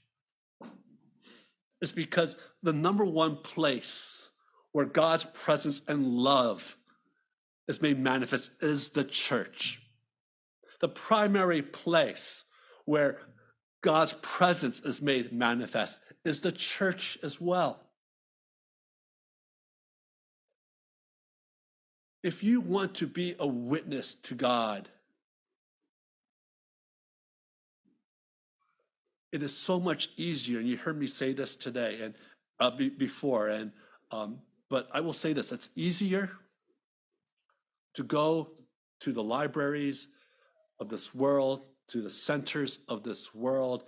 It's 1.81 1.92
because 1.92 2.37
the 2.62 2.73
number 2.73 3.05
one 3.05 3.37
place 3.37 4.29
where 4.73 4.87
God's 4.87 5.27
presence 5.33 5.83
and 5.87 6.07
love 6.07 6.77
is 7.68 7.81
made 7.81 7.99
manifest 7.99 8.51
is 8.61 8.90
the 8.90 9.05
church. 9.05 9.81
The 10.81 10.88
primary 10.88 11.62
place 11.62 12.44
where 12.85 13.18
God's 13.81 14.14
presence 14.14 14.81
is 14.81 15.01
made 15.01 15.33
manifest 15.33 16.01
is 16.25 16.40
the 16.40 16.53
church 16.53 17.18
as 17.23 17.40
well. 17.40 17.81
If 22.24 22.42
you 22.42 22.62
want 22.62 22.94
to 22.94 23.06
be 23.06 23.34
a 23.38 23.46
witness 23.46 24.14
to 24.22 24.34
God, 24.34 24.88
it 29.30 29.42
is 29.42 29.54
so 29.54 29.78
much 29.78 30.08
easier. 30.16 30.58
And 30.58 30.66
you 30.66 30.78
heard 30.78 30.98
me 30.98 31.06
say 31.06 31.34
this 31.34 31.54
today 31.54 32.00
and 32.00 32.14
uh, 32.58 32.70
be, 32.70 32.88
before, 32.88 33.48
and 33.48 33.72
um, 34.10 34.38
but 34.70 34.88
I 34.90 35.00
will 35.00 35.12
say 35.12 35.34
this: 35.34 35.52
it's 35.52 35.68
easier 35.76 36.32
to 37.92 38.02
go 38.02 38.52
to 39.00 39.12
the 39.12 39.22
libraries 39.22 40.08
of 40.80 40.88
this 40.88 41.14
world, 41.14 41.60
to 41.88 42.00
the 42.00 42.08
centers 42.08 42.78
of 42.88 43.02
this 43.02 43.34
world, 43.34 43.84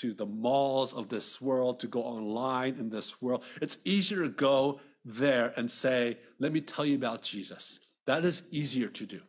to 0.00 0.14
the 0.14 0.26
malls 0.26 0.92
of 0.92 1.10
this 1.10 1.40
world, 1.40 1.78
to 1.78 1.86
go 1.86 2.02
online 2.02 2.74
in 2.74 2.90
this 2.90 3.22
world. 3.22 3.44
It's 3.62 3.78
easier 3.84 4.24
to 4.24 4.30
go 4.30 4.80
there 5.04 5.52
and 5.56 5.70
say, 5.70 6.18
Let 6.38 6.52
me 6.52 6.60
tell 6.60 6.86
you 6.86 6.96
about 6.96 7.22
Jesus. 7.22 7.80
That 8.06 8.24
is 8.24 8.42
easier 8.50 8.88
to 8.88 9.06
do. 9.06 9.20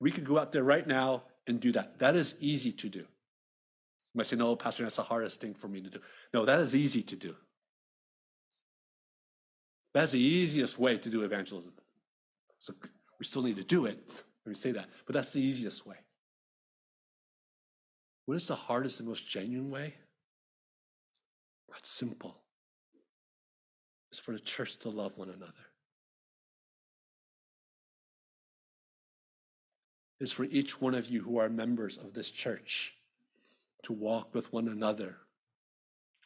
We 0.00 0.10
could 0.10 0.24
go 0.24 0.38
out 0.38 0.52
there 0.52 0.62
right 0.62 0.86
now 0.86 1.24
and 1.46 1.60
do 1.60 1.72
that. 1.72 1.98
That 1.98 2.16
is 2.16 2.34
easy 2.38 2.72
to 2.72 2.88
do. 2.88 3.00
You 3.00 3.06
might 4.14 4.26
say, 4.26 4.36
No, 4.36 4.56
Pastor, 4.56 4.82
that's 4.82 4.96
the 4.96 5.02
hardest 5.02 5.40
thing 5.40 5.54
for 5.54 5.68
me 5.68 5.80
to 5.80 5.90
do. 5.90 6.00
No, 6.32 6.44
that 6.44 6.60
is 6.60 6.74
easy 6.74 7.02
to 7.02 7.16
do. 7.16 7.34
That's 9.94 10.12
the 10.12 10.20
easiest 10.20 10.78
way 10.78 10.98
to 10.98 11.08
do 11.08 11.22
evangelism. 11.22 11.72
So 12.60 12.74
we 13.18 13.24
still 13.24 13.42
need 13.42 13.56
to 13.56 13.64
do 13.64 13.86
it. 13.86 13.98
Let 14.44 14.50
me 14.50 14.54
say 14.54 14.72
that. 14.72 14.88
But 15.06 15.14
that's 15.14 15.32
the 15.32 15.40
easiest 15.40 15.86
way. 15.86 15.96
What 18.26 18.36
is 18.36 18.46
the 18.46 18.54
hardest 18.54 19.00
and 19.00 19.08
most 19.08 19.28
genuine 19.28 19.70
way? 19.70 19.94
That's 21.70 21.88
simple 21.88 22.38
is 24.12 24.18
for 24.18 24.32
the 24.32 24.40
church 24.40 24.78
to 24.78 24.88
love 24.88 25.18
one 25.18 25.28
another. 25.28 25.52
It's 30.18 30.32
for 30.32 30.44
each 30.44 30.80
one 30.80 30.94
of 30.94 31.10
you 31.10 31.22
who 31.22 31.38
are 31.38 31.48
members 31.48 31.98
of 31.98 32.14
this 32.14 32.30
church 32.30 32.94
to 33.82 33.92
walk 33.92 34.34
with 34.34 34.52
one 34.52 34.68
another 34.68 35.18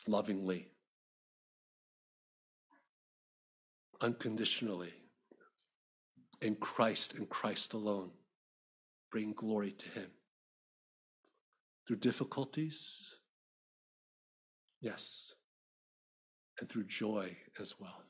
lovingly, 0.07 0.69
unconditionally, 4.01 4.93
in 6.41 6.55
Christ 6.57 7.15
and 7.15 7.29
Christ 7.29 7.75
alone, 7.75 8.11
bring 9.11 9.33
glory 9.33 9.73
to 9.73 9.89
Him. 9.91 10.11
Through 11.87 11.97
difficulties, 11.97 13.15
yes, 14.81 15.35
and 16.61 16.69
through 16.69 16.85
joy 16.85 17.37
as 17.59 17.75
well. 17.81 18.03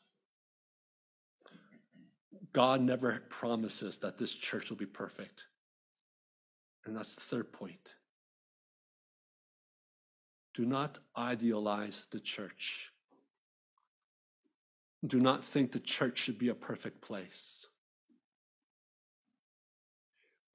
God 2.52 2.80
never 2.80 3.20
promises 3.28 3.98
that 3.98 4.18
this 4.18 4.34
church 4.34 4.70
will 4.70 4.76
be 4.76 4.86
perfect. 4.86 5.46
And 6.84 6.96
that's 6.96 7.14
the 7.14 7.20
third 7.20 7.52
point. 7.52 7.94
Do 10.54 10.66
not 10.66 10.98
idealize 11.16 12.06
the 12.10 12.18
church. 12.20 12.90
Do 15.06 15.20
not 15.20 15.44
think 15.44 15.72
the 15.72 15.80
church 15.80 16.18
should 16.18 16.38
be 16.38 16.48
a 16.48 16.54
perfect 16.54 17.00
place. 17.00 17.66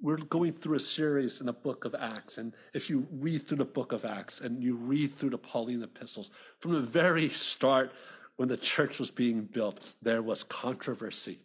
We're 0.06 0.18
going 0.18 0.52
through 0.52 0.76
a 0.76 0.80
series 0.80 1.40
in 1.40 1.48
the 1.48 1.54
book 1.54 1.84
of 1.84 1.96
Acts. 1.96 2.38
And 2.38 2.54
if 2.76 2.92
you 2.92 3.08
read 3.12 3.42
through 3.42 3.58
the 3.58 3.66
book 3.66 3.92
of 3.92 4.06
Acts 4.06 4.40
and 4.40 4.62
you 4.62 4.76
read 4.76 5.12
through 5.12 5.32
the 5.32 5.40
Pauline 5.40 5.82
epistles, 5.82 6.30
from 6.60 6.74
the 6.74 6.80
very 6.80 7.28
start, 7.28 7.92
when 8.36 8.48
the 8.48 8.56
church 8.56 9.00
was 9.00 9.10
being 9.10 9.46
built, 9.46 9.96
there 10.04 10.22
was 10.22 10.44
controversy. 10.44 11.40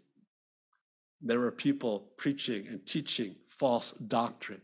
There 1.23 1.39
were 1.39 1.51
people 1.51 2.11
preaching 2.19 2.67
and 2.67 2.87
teaching 2.87 3.37
false 3.47 3.93
doctrine. 3.93 4.61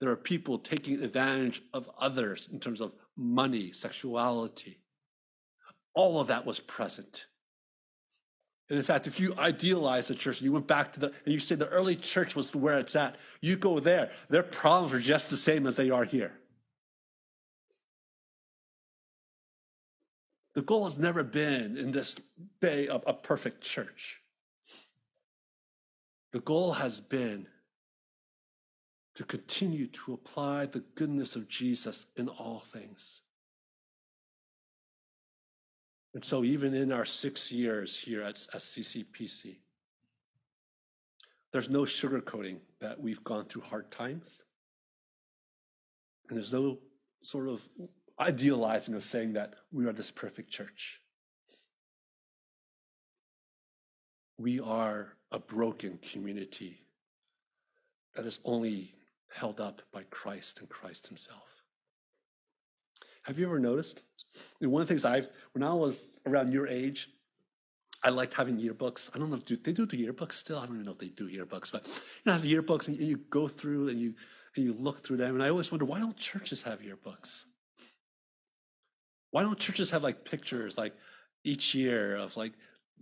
There 0.00 0.10
are 0.10 0.16
people 0.16 0.60
taking 0.60 1.02
advantage 1.02 1.62
of 1.74 1.90
others 1.98 2.48
in 2.52 2.60
terms 2.60 2.80
of 2.80 2.94
money, 3.16 3.72
sexuality. 3.72 4.78
All 5.94 6.20
of 6.20 6.28
that 6.28 6.46
was 6.46 6.60
present. 6.60 7.26
And 8.70 8.78
in 8.78 8.84
fact, 8.84 9.08
if 9.08 9.18
you 9.18 9.34
idealize 9.36 10.06
the 10.06 10.14
church, 10.14 10.40
you 10.40 10.52
went 10.52 10.68
back 10.68 10.92
to 10.92 11.00
the, 11.00 11.06
and 11.24 11.34
you 11.34 11.40
say 11.40 11.56
the 11.56 11.66
early 11.66 11.96
church 11.96 12.36
was 12.36 12.54
where 12.54 12.78
it's 12.78 12.94
at, 12.94 13.16
you 13.40 13.56
go 13.56 13.80
there, 13.80 14.12
their 14.28 14.44
problems 14.44 14.94
are 14.94 15.00
just 15.00 15.28
the 15.28 15.36
same 15.36 15.66
as 15.66 15.74
they 15.74 15.90
are 15.90 16.04
here. 16.04 16.32
The 20.54 20.62
goal 20.62 20.84
has 20.84 20.98
never 20.98 21.24
been 21.24 21.76
in 21.76 21.90
this 21.90 22.20
day 22.60 22.86
of 22.86 23.02
a 23.08 23.12
perfect 23.12 23.60
church. 23.60 24.20
The 26.32 26.40
goal 26.40 26.74
has 26.74 27.00
been 27.00 27.48
to 29.16 29.24
continue 29.24 29.88
to 29.88 30.12
apply 30.12 30.66
the 30.66 30.84
goodness 30.94 31.34
of 31.34 31.48
Jesus 31.48 32.06
in 32.16 32.28
all 32.28 32.60
things. 32.60 33.22
And 36.14 36.24
so, 36.24 36.42
even 36.42 36.74
in 36.74 36.90
our 36.90 37.04
six 37.04 37.52
years 37.52 37.96
here 37.96 38.22
at, 38.22 38.46
at 38.52 38.60
CCPC, 38.60 39.58
there's 41.52 41.70
no 41.70 41.82
sugarcoating 41.82 42.58
that 42.80 43.00
we've 43.00 43.22
gone 43.22 43.44
through 43.44 43.62
hard 43.62 43.90
times. 43.90 44.44
And 46.28 46.36
there's 46.36 46.52
no 46.52 46.78
sort 47.22 47.48
of 47.48 47.68
idealizing 48.18 48.94
of 48.94 49.02
saying 49.02 49.34
that 49.34 49.54
we 49.72 49.86
are 49.86 49.92
this 49.92 50.10
perfect 50.10 50.50
church. 50.50 51.00
We 54.38 54.60
are 54.60 55.16
a 55.32 55.38
broken 55.38 55.98
community 56.10 56.86
that 58.14 58.26
is 58.26 58.40
only 58.44 58.94
held 59.32 59.60
up 59.60 59.82
by 59.92 60.02
Christ 60.04 60.60
and 60.60 60.68
Christ 60.68 61.08
Himself. 61.08 61.62
Have 63.30 63.38
you 63.38 63.46
ever 63.46 63.60
noticed? 63.60 64.02
one 64.58 64.82
of 64.82 64.88
the 64.88 64.92
things 64.92 65.04
I've, 65.04 65.28
when 65.52 65.62
I 65.62 65.72
was 65.72 66.08
around 66.26 66.52
your 66.52 66.66
age, 66.66 67.10
I 68.02 68.08
liked 68.08 68.34
having 68.34 68.58
yearbooks. 68.58 69.08
I 69.14 69.20
don't 69.20 69.30
know 69.30 69.36
if 69.36 69.44
do, 69.44 69.56
they 69.56 69.70
do 69.70 69.86
the 69.86 70.04
yearbooks 70.04 70.32
still. 70.32 70.58
I 70.58 70.66
don't 70.66 70.74
even 70.74 70.84
know 70.84 70.90
if 70.90 70.98
they 70.98 71.10
do 71.10 71.28
yearbooks, 71.28 71.70
but 71.70 71.86
you 71.86 71.92
know, 72.26 72.32
have 72.32 72.42
yearbooks 72.42 72.88
and 72.88 72.96
you 72.96 73.18
go 73.30 73.46
through 73.46 73.88
and 73.88 74.00
you 74.00 74.14
and 74.56 74.64
you 74.64 74.72
look 74.72 75.04
through 75.04 75.18
them. 75.18 75.34
And 75.34 75.44
I 75.44 75.48
always 75.48 75.70
wonder 75.70 75.84
why 75.84 76.00
don't 76.00 76.16
churches 76.16 76.64
have 76.64 76.80
yearbooks? 76.80 77.44
Why 79.30 79.42
don't 79.42 79.60
churches 79.60 79.90
have 79.92 80.02
like 80.02 80.24
pictures 80.24 80.76
like 80.76 80.96
each 81.44 81.72
year 81.72 82.16
of 82.16 82.36
like 82.36 82.54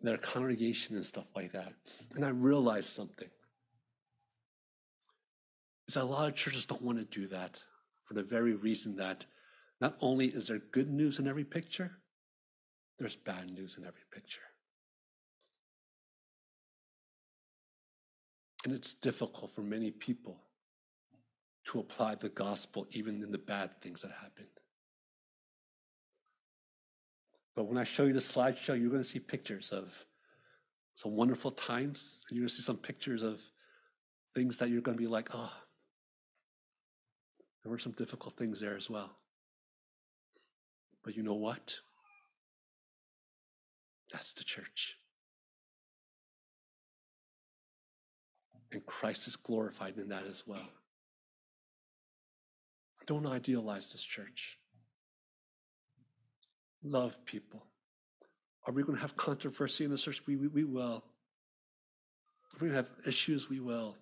their 0.02 0.18
congregation 0.18 0.94
and 0.96 1.06
stuff 1.06 1.28
like 1.34 1.52
that? 1.52 1.72
And 2.16 2.22
I 2.22 2.28
realized 2.28 2.90
something. 2.90 3.30
Is 5.88 5.94
that 5.94 6.02
a 6.02 6.04
lot 6.04 6.28
of 6.28 6.34
churches 6.34 6.66
don't 6.66 6.82
want 6.82 6.98
to 6.98 7.18
do 7.18 7.28
that 7.28 7.62
for 8.02 8.12
the 8.12 8.22
very 8.22 8.52
reason 8.52 8.94
that 8.96 9.24
not 9.80 9.96
only 10.00 10.26
is 10.26 10.48
there 10.48 10.58
good 10.72 10.90
news 10.90 11.18
in 11.18 11.28
every 11.28 11.44
picture, 11.44 11.90
there's 12.98 13.16
bad 13.16 13.50
news 13.50 13.76
in 13.78 13.84
every 13.84 14.02
picture. 14.12 14.40
And 18.64 18.74
it's 18.74 18.92
difficult 18.94 19.54
for 19.54 19.62
many 19.62 19.90
people 19.90 20.40
to 21.66 21.78
apply 21.78 22.16
the 22.16 22.28
gospel 22.28 22.86
even 22.90 23.22
in 23.22 23.30
the 23.30 23.38
bad 23.38 23.80
things 23.80 24.02
that 24.02 24.10
happen. 24.10 24.46
But 27.54 27.64
when 27.64 27.78
I 27.78 27.84
show 27.84 28.04
you 28.04 28.12
the 28.12 28.20
slideshow, 28.20 28.78
you're 28.80 28.90
going 28.90 29.02
to 29.02 29.08
see 29.08 29.18
pictures 29.18 29.70
of 29.70 29.92
some 30.94 31.14
wonderful 31.14 31.50
times, 31.50 32.24
and 32.28 32.36
you're 32.36 32.42
going 32.42 32.48
to 32.48 32.54
see 32.54 32.62
some 32.62 32.76
pictures 32.76 33.22
of 33.22 33.40
things 34.34 34.56
that 34.58 34.70
you're 34.70 34.80
going 34.80 34.96
to 34.96 35.02
be 35.02 35.08
like, 35.08 35.28
oh, 35.32 35.52
there 37.62 37.70
were 37.70 37.78
some 37.78 37.92
difficult 37.92 38.34
things 38.36 38.60
there 38.60 38.76
as 38.76 38.88
well. 38.88 39.16
But 41.08 41.16
you 41.16 41.22
know 41.22 41.36
what? 41.36 41.74
That's 44.12 44.34
the 44.34 44.44
church. 44.44 44.98
And 48.72 48.84
Christ 48.84 49.26
is 49.26 49.34
glorified 49.34 49.96
in 49.96 50.10
that 50.10 50.26
as 50.26 50.46
well. 50.46 50.68
Don't 53.06 53.24
idealize 53.24 53.90
this 53.90 54.02
church. 54.02 54.58
Love 56.82 57.24
people. 57.24 57.64
Are 58.66 58.72
we 58.74 58.82
going 58.82 58.96
to 58.96 59.00
have 59.00 59.16
controversy 59.16 59.86
in 59.86 59.90
the 59.90 59.96
church? 59.96 60.20
We, 60.26 60.36
we, 60.36 60.48
we 60.48 60.64
will. 60.64 61.02
Are 62.52 62.60
we 62.60 62.70
have 62.74 62.90
issues? 63.06 63.48
We 63.48 63.60
will. 63.60 63.96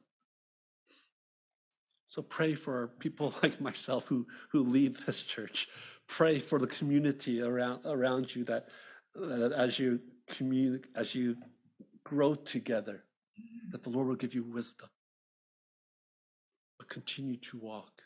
So 2.09 2.21
pray 2.21 2.57
for 2.57 2.89
people 2.99 3.33
like 3.45 3.61
myself 3.61 4.07
who, 4.09 4.27
who 4.51 4.65
lead 4.65 4.97
this 5.07 5.23
church. 5.23 5.69
Pray 6.09 6.39
for 6.39 6.59
the 6.59 6.67
community 6.67 7.43
around, 7.43 7.81
around 7.85 8.35
you 8.35 8.45
that, 8.45 8.69
that 9.15 9.53
as 9.53 9.79
you 9.79 10.01
communicate, 10.29 10.91
as 10.95 11.15
you 11.15 11.37
grow 12.05 12.35
together, 12.35 13.05
that 13.71 13.83
the 13.83 13.91
Lord 13.91 14.09
will 14.09 14.15
give 14.15 14.35
you 14.35 14.45
wisdom. 14.45 14.89
But 16.79 16.89
continue 16.89 17.37
to 17.37 17.59
walk. 17.59 18.03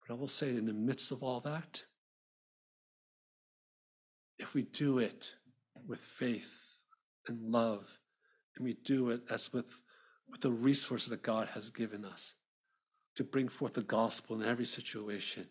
But 0.00 0.14
I 0.14 0.16
will 0.16 0.28
say, 0.28 0.48
in 0.48 0.66
the 0.66 0.72
midst 0.72 1.12
of 1.12 1.22
all 1.22 1.40
that, 1.40 1.82
if 4.38 4.54
we 4.54 4.62
do 4.62 4.98
it 4.98 5.34
with 5.86 6.00
faith 6.00 6.82
and 7.26 7.52
love, 7.52 7.86
and 8.56 8.64
we 8.64 8.74
do 8.84 9.10
it 9.10 9.22
as 9.30 9.52
with, 9.52 9.82
with 10.30 10.40
the 10.40 10.50
resources 10.50 11.10
that 11.10 11.22
God 11.22 11.48
has 11.48 11.70
given 11.70 12.04
us 12.04 12.34
to 13.16 13.24
bring 13.24 13.48
forth 13.48 13.74
the 13.74 13.82
gospel 13.82 14.40
in 14.40 14.48
every 14.48 14.64
situation, 14.64 15.46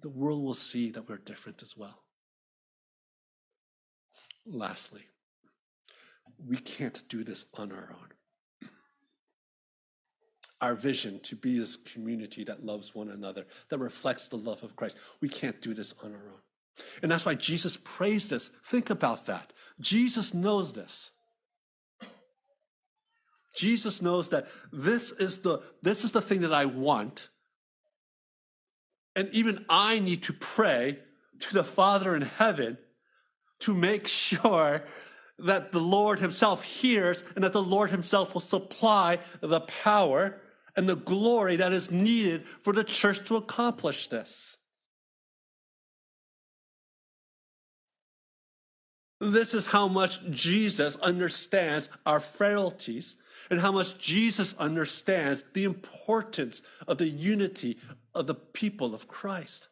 the 0.00 0.08
world 0.08 0.42
will 0.42 0.54
see 0.54 0.90
that 0.90 1.08
we're 1.08 1.18
different 1.18 1.62
as 1.62 1.76
well. 1.76 2.02
Lastly, 4.46 5.02
we 6.46 6.56
can't 6.56 7.02
do 7.08 7.24
this 7.24 7.46
on 7.54 7.72
our 7.72 7.90
own. 7.90 8.68
Our 10.60 10.74
vision 10.74 11.20
to 11.24 11.36
be 11.36 11.58
this 11.58 11.76
community 11.76 12.44
that 12.44 12.64
loves 12.64 12.94
one 12.94 13.10
another, 13.10 13.46
that 13.70 13.78
reflects 13.78 14.28
the 14.28 14.36
love 14.36 14.62
of 14.62 14.74
Christ, 14.74 14.98
we 15.20 15.28
can't 15.28 15.60
do 15.60 15.74
this 15.74 15.94
on 16.02 16.12
our 16.12 16.28
own. 16.28 16.40
And 17.02 17.10
that's 17.10 17.26
why 17.26 17.34
Jesus 17.34 17.76
prays 17.76 18.28
this. 18.28 18.50
Think 18.64 18.90
about 18.90 19.26
that. 19.26 19.52
Jesus 19.80 20.34
knows 20.34 20.72
this. 20.72 21.10
Jesus 23.54 24.00
knows 24.00 24.28
that 24.28 24.46
this 24.72 25.10
is 25.12 25.38
the, 25.38 25.60
this 25.82 26.04
is 26.04 26.12
the 26.12 26.20
thing 26.20 26.40
that 26.42 26.52
I 26.52 26.66
want. 26.66 27.28
And 29.16 29.28
even 29.32 29.64
I 29.68 29.98
need 29.98 30.24
to 30.24 30.32
pray 30.32 30.98
to 31.40 31.54
the 31.54 31.64
Father 31.64 32.14
in 32.14 32.22
heaven 32.22 32.78
to 33.60 33.74
make 33.74 34.06
sure 34.06 34.84
that 35.38 35.72
the 35.72 35.80
Lord 35.80 36.18
Himself 36.18 36.62
hears 36.64 37.22
and 37.34 37.44
that 37.44 37.52
the 37.52 37.62
Lord 37.62 37.90
Himself 37.90 38.34
will 38.34 38.40
supply 38.40 39.18
the 39.40 39.60
power 39.60 40.40
and 40.76 40.88
the 40.88 40.96
glory 40.96 41.56
that 41.56 41.72
is 41.72 41.90
needed 41.90 42.46
for 42.46 42.72
the 42.72 42.84
church 42.84 43.26
to 43.28 43.36
accomplish 43.36 44.08
this. 44.08 44.56
This 49.20 49.54
is 49.54 49.66
how 49.66 49.88
much 49.88 50.20
Jesus 50.30 50.96
understands 50.96 51.88
our 52.06 52.20
frailties 52.20 53.16
and 53.50 53.60
how 53.60 53.72
much 53.72 53.98
Jesus 53.98 54.54
understands 54.58 55.42
the 55.54 55.64
importance 55.64 56.62
of 56.86 56.98
the 56.98 57.08
unity 57.08 57.78
of 58.14 58.26
the 58.26 58.34
people 58.34 58.94
of 58.94 59.08
Christ. 59.08 59.68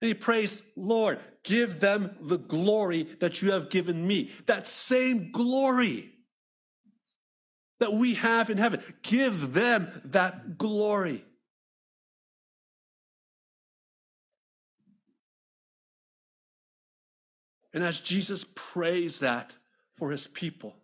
And 0.00 0.08
he 0.08 0.14
prays, 0.14 0.62
Lord, 0.76 1.20
give 1.42 1.80
them 1.80 2.16
the 2.20 2.38
glory 2.38 3.04
that 3.20 3.40
you 3.40 3.52
have 3.52 3.70
given 3.70 4.06
me. 4.06 4.30
That 4.46 4.66
same 4.66 5.30
glory 5.30 6.12
that 7.80 7.92
we 7.92 8.14
have 8.14 8.50
in 8.50 8.58
heaven. 8.58 8.82
Give 9.02 9.52
them 9.52 10.02
that 10.06 10.58
glory. 10.58 11.24
And 17.72 17.84
as 17.84 18.00
Jesus 18.00 18.44
prays 18.54 19.18
that 19.18 19.54
for 19.96 20.10
his 20.10 20.26
people, 20.26 20.76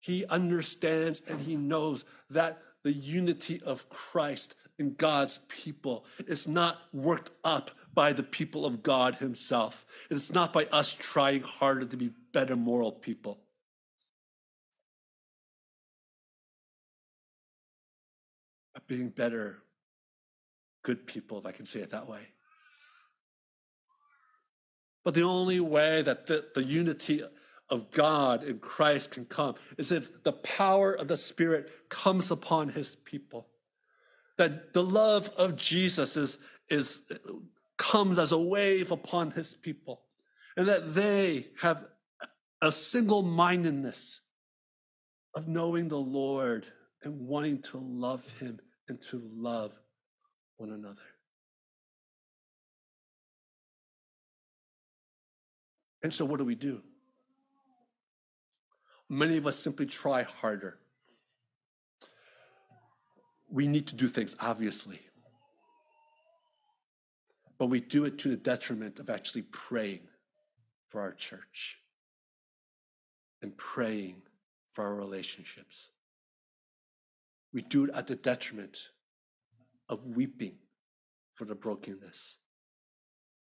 he 0.00 0.26
understands 0.26 1.22
and 1.28 1.40
he 1.40 1.56
knows 1.56 2.04
that 2.30 2.60
the 2.82 2.92
unity 2.92 3.60
of 3.64 3.88
Christ 3.88 4.54
in 4.78 4.94
God's 4.94 5.40
people. 5.48 6.06
is 6.26 6.48
not 6.48 6.78
worked 6.92 7.30
up 7.44 7.70
by 7.92 8.12
the 8.12 8.22
people 8.22 8.64
of 8.64 8.82
God 8.82 9.16
Himself. 9.16 9.84
And 10.08 10.16
it's 10.16 10.32
not 10.32 10.52
by 10.52 10.64
us 10.72 10.90
trying 10.90 11.42
harder 11.42 11.84
to 11.84 11.96
be 11.96 12.10
better 12.32 12.56
moral 12.56 12.92
people. 12.92 13.40
But 18.72 18.86
being 18.86 19.10
better, 19.10 19.58
good 20.82 21.06
people, 21.06 21.38
if 21.38 21.46
I 21.46 21.52
can 21.52 21.66
say 21.66 21.80
it 21.80 21.90
that 21.90 22.08
way. 22.08 22.20
But 25.04 25.14
the 25.14 25.22
only 25.22 25.60
way 25.60 26.02
that 26.02 26.26
the, 26.26 26.46
the 26.54 26.62
unity 26.62 27.22
of 27.70 27.90
God 27.90 28.42
in 28.42 28.58
Christ 28.58 29.12
can 29.12 29.24
come 29.24 29.54
is 29.78 29.92
if 29.92 30.22
the 30.24 30.32
power 30.32 30.92
of 30.92 31.08
the 31.08 31.16
Spirit 31.16 31.70
comes 31.88 32.30
upon 32.30 32.68
his 32.70 32.96
people. 32.96 33.46
That 34.38 34.72
the 34.72 34.82
love 34.82 35.28
of 35.36 35.56
Jesus 35.56 36.16
is, 36.16 36.38
is, 36.68 37.02
comes 37.76 38.18
as 38.18 38.32
a 38.32 38.38
wave 38.38 38.90
upon 38.90 39.30
his 39.30 39.54
people. 39.54 40.02
And 40.56 40.66
that 40.68 40.94
they 40.94 41.48
have 41.60 41.84
a 42.60 42.72
single 42.72 43.22
mindedness 43.22 44.20
of 45.34 45.46
knowing 45.46 45.88
the 45.88 45.98
Lord 45.98 46.66
and 47.02 47.20
wanting 47.20 47.62
to 47.62 47.78
love 47.78 48.30
him 48.38 48.58
and 48.88 49.00
to 49.02 49.22
love 49.32 49.78
one 50.56 50.70
another. 50.70 50.96
And 56.02 56.12
so, 56.12 56.24
what 56.24 56.38
do 56.38 56.44
we 56.44 56.54
do? 56.54 56.82
Many 59.12 59.36
of 59.36 59.46
us 59.48 59.58
simply 59.58 59.86
try 59.86 60.22
harder. 60.22 60.78
We 63.50 63.66
need 63.66 63.88
to 63.88 63.96
do 63.96 64.06
things, 64.06 64.36
obviously. 64.38 65.00
But 67.58 67.66
we 67.66 67.80
do 67.80 68.04
it 68.04 68.18
to 68.18 68.28
the 68.28 68.36
detriment 68.36 69.00
of 69.00 69.10
actually 69.10 69.42
praying 69.42 70.02
for 70.88 71.00
our 71.00 71.12
church 71.12 71.80
and 73.42 73.56
praying 73.56 74.22
for 74.70 74.84
our 74.84 74.94
relationships. 74.94 75.90
We 77.52 77.62
do 77.62 77.86
it 77.86 77.90
at 77.92 78.06
the 78.06 78.14
detriment 78.14 78.90
of 79.88 80.06
weeping 80.06 80.54
for 81.32 81.46
the 81.46 81.56
brokenness 81.56 82.36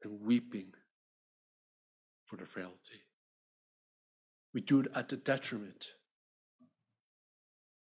and 0.02 0.22
weeping 0.22 0.72
for 2.24 2.36
the 2.38 2.46
frailty. 2.46 3.02
We 4.54 4.60
do 4.60 4.80
it 4.80 4.88
at 4.94 5.08
the 5.08 5.16
detriment 5.16 5.92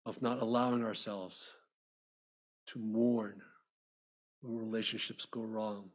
of 0.05 0.20
not 0.20 0.40
allowing 0.40 0.85
ourselves 0.85 1.53
to 2.66 2.79
mourn 2.79 3.42
when 4.40 4.59
relationships 4.59 5.27
go 5.27 5.42
wrong, 5.42 5.90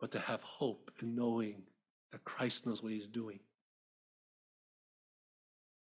but 0.00 0.12
to 0.12 0.18
have 0.18 0.42
hope 0.42 0.90
in 1.00 1.14
knowing 1.14 1.62
that 2.12 2.24
Christ 2.24 2.66
knows 2.66 2.82
what 2.82 2.92
he's 2.92 3.08
doing. 3.08 3.40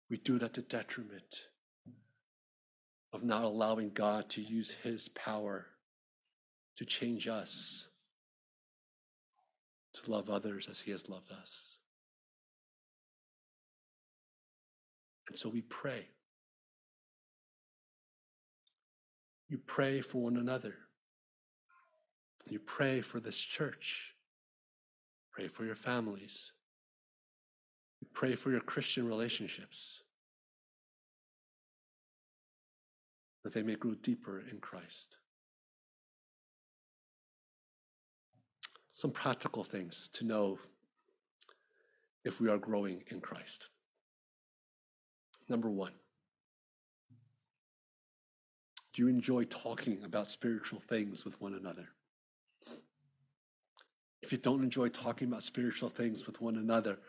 We 0.09 0.17
do 0.17 0.35
it 0.35 0.43
at 0.43 0.53
the 0.53 0.61
detriment 0.61 1.47
of 3.13 3.23
not 3.23 3.43
allowing 3.43 3.91
God 3.91 4.29
to 4.31 4.41
use 4.41 4.75
his 4.83 5.09
power 5.09 5.67
to 6.77 6.85
change 6.85 7.27
us, 7.27 7.87
to 9.93 10.11
love 10.11 10.29
others 10.29 10.67
as 10.69 10.79
he 10.81 10.91
has 10.91 11.09
loved 11.09 11.31
us. 11.31 11.77
And 15.31 15.39
so 15.39 15.47
we 15.47 15.61
pray. 15.61 16.09
You 19.47 19.59
pray 19.65 20.01
for 20.01 20.23
one 20.23 20.35
another. 20.35 20.75
You 22.49 22.59
pray 22.59 22.99
for 22.99 23.21
this 23.21 23.37
church. 23.37 24.13
Pray 25.31 25.47
for 25.47 25.63
your 25.63 25.75
families. 25.75 26.51
You 28.01 28.09
pray 28.11 28.35
for 28.35 28.51
your 28.51 28.59
Christian 28.59 29.07
relationships. 29.07 30.01
That 33.45 33.53
they 33.53 33.63
may 33.63 33.75
grow 33.75 33.93
deeper 33.93 34.43
in 34.51 34.59
Christ. 34.59 35.15
Some 38.91 39.11
practical 39.11 39.63
things 39.63 40.09
to 40.11 40.25
know 40.25 40.59
if 42.25 42.41
we 42.41 42.49
are 42.49 42.57
growing 42.57 43.03
in 43.07 43.21
Christ. 43.21 43.69
Number 45.51 45.69
one, 45.69 45.91
do 48.93 49.01
you 49.01 49.09
enjoy 49.09 49.43
talking 49.43 50.01
about 50.05 50.29
spiritual 50.29 50.79
things 50.79 51.25
with 51.25 51.41
one 51.41 51.55
another? 51.55 51.89
If 54.21 54.31
you 54.31 54.37
don't 54.37 54.63
enjoy 54.63 54.87
talking 54.87 55.27
about 55.27 55.43
spiritual 55.43 55.89
things 55.89 56.25
with 56.25 56.39
one 56.39 56.55
another, 56.55 56.99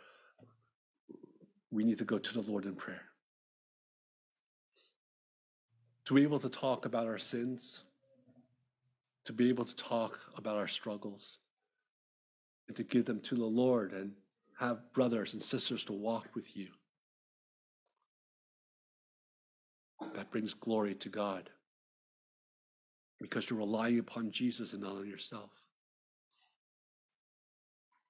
we 1.71 1.85
need 1.85 1.99
to 1.99 2.05
go 2.05 2.19
to 2.19 2.41
the 2.41 2.51
Lord 2.51 2.65
in 2.65 2.75
prayer. 2.75 3.05
To 6.07 6.15
be 6.15 6.25
able 6.25 6.41
to 6.41 6.49
talk 6.49 6.85
about 6.85 7.07
our 7.07 7.19
sins, 7.19 7.85
to 9.25 9.33
be 9.33 9.51
able 9.51 9.67
to 9.67 9.77
talk 9.77 10.19
about 10.37 10.57
our 10.57 10.67
struggles, 10.67 11.39
and 12.67 12.77
to 12.77 12.83
give 12.83 13.05
them 13.05 13.21
to 13.21 13.37
the 13.37 13.45
Lord 13.45 13.93
and 13.93 14.11
have 14.59 14.93
brothers 14.93 15.33
and 15.33 15.41
sisters 15.41 15.85
to 15.85 15.93
walk 15.93 16.35
with 16.35 16.57
you. 16.57 16.67
That 20.15 20.31
brings 20.31 20.55
glory 20.55 20.95
to 20.97 21.09
God 21.09 21.51
because 23.21 23.49
you're 23.49 23.59
relying 23.59 23.99
upon 23.99 24.31
Jesus 24.31 24.73
and 24.73 24.83
not 24.83 24.97
on 24.97 25.09
yourself. 25.09 25.51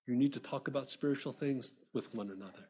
You 0.06 0.16
need 0.16 0.32
to 0.32 0.40
talk 0.40 0.68
about 0.68 0.88
spiritual 0.88 1.32
things 1.32 1.74
with 1.92 2.14
one 2.14 2.30
another. 2.30 2.68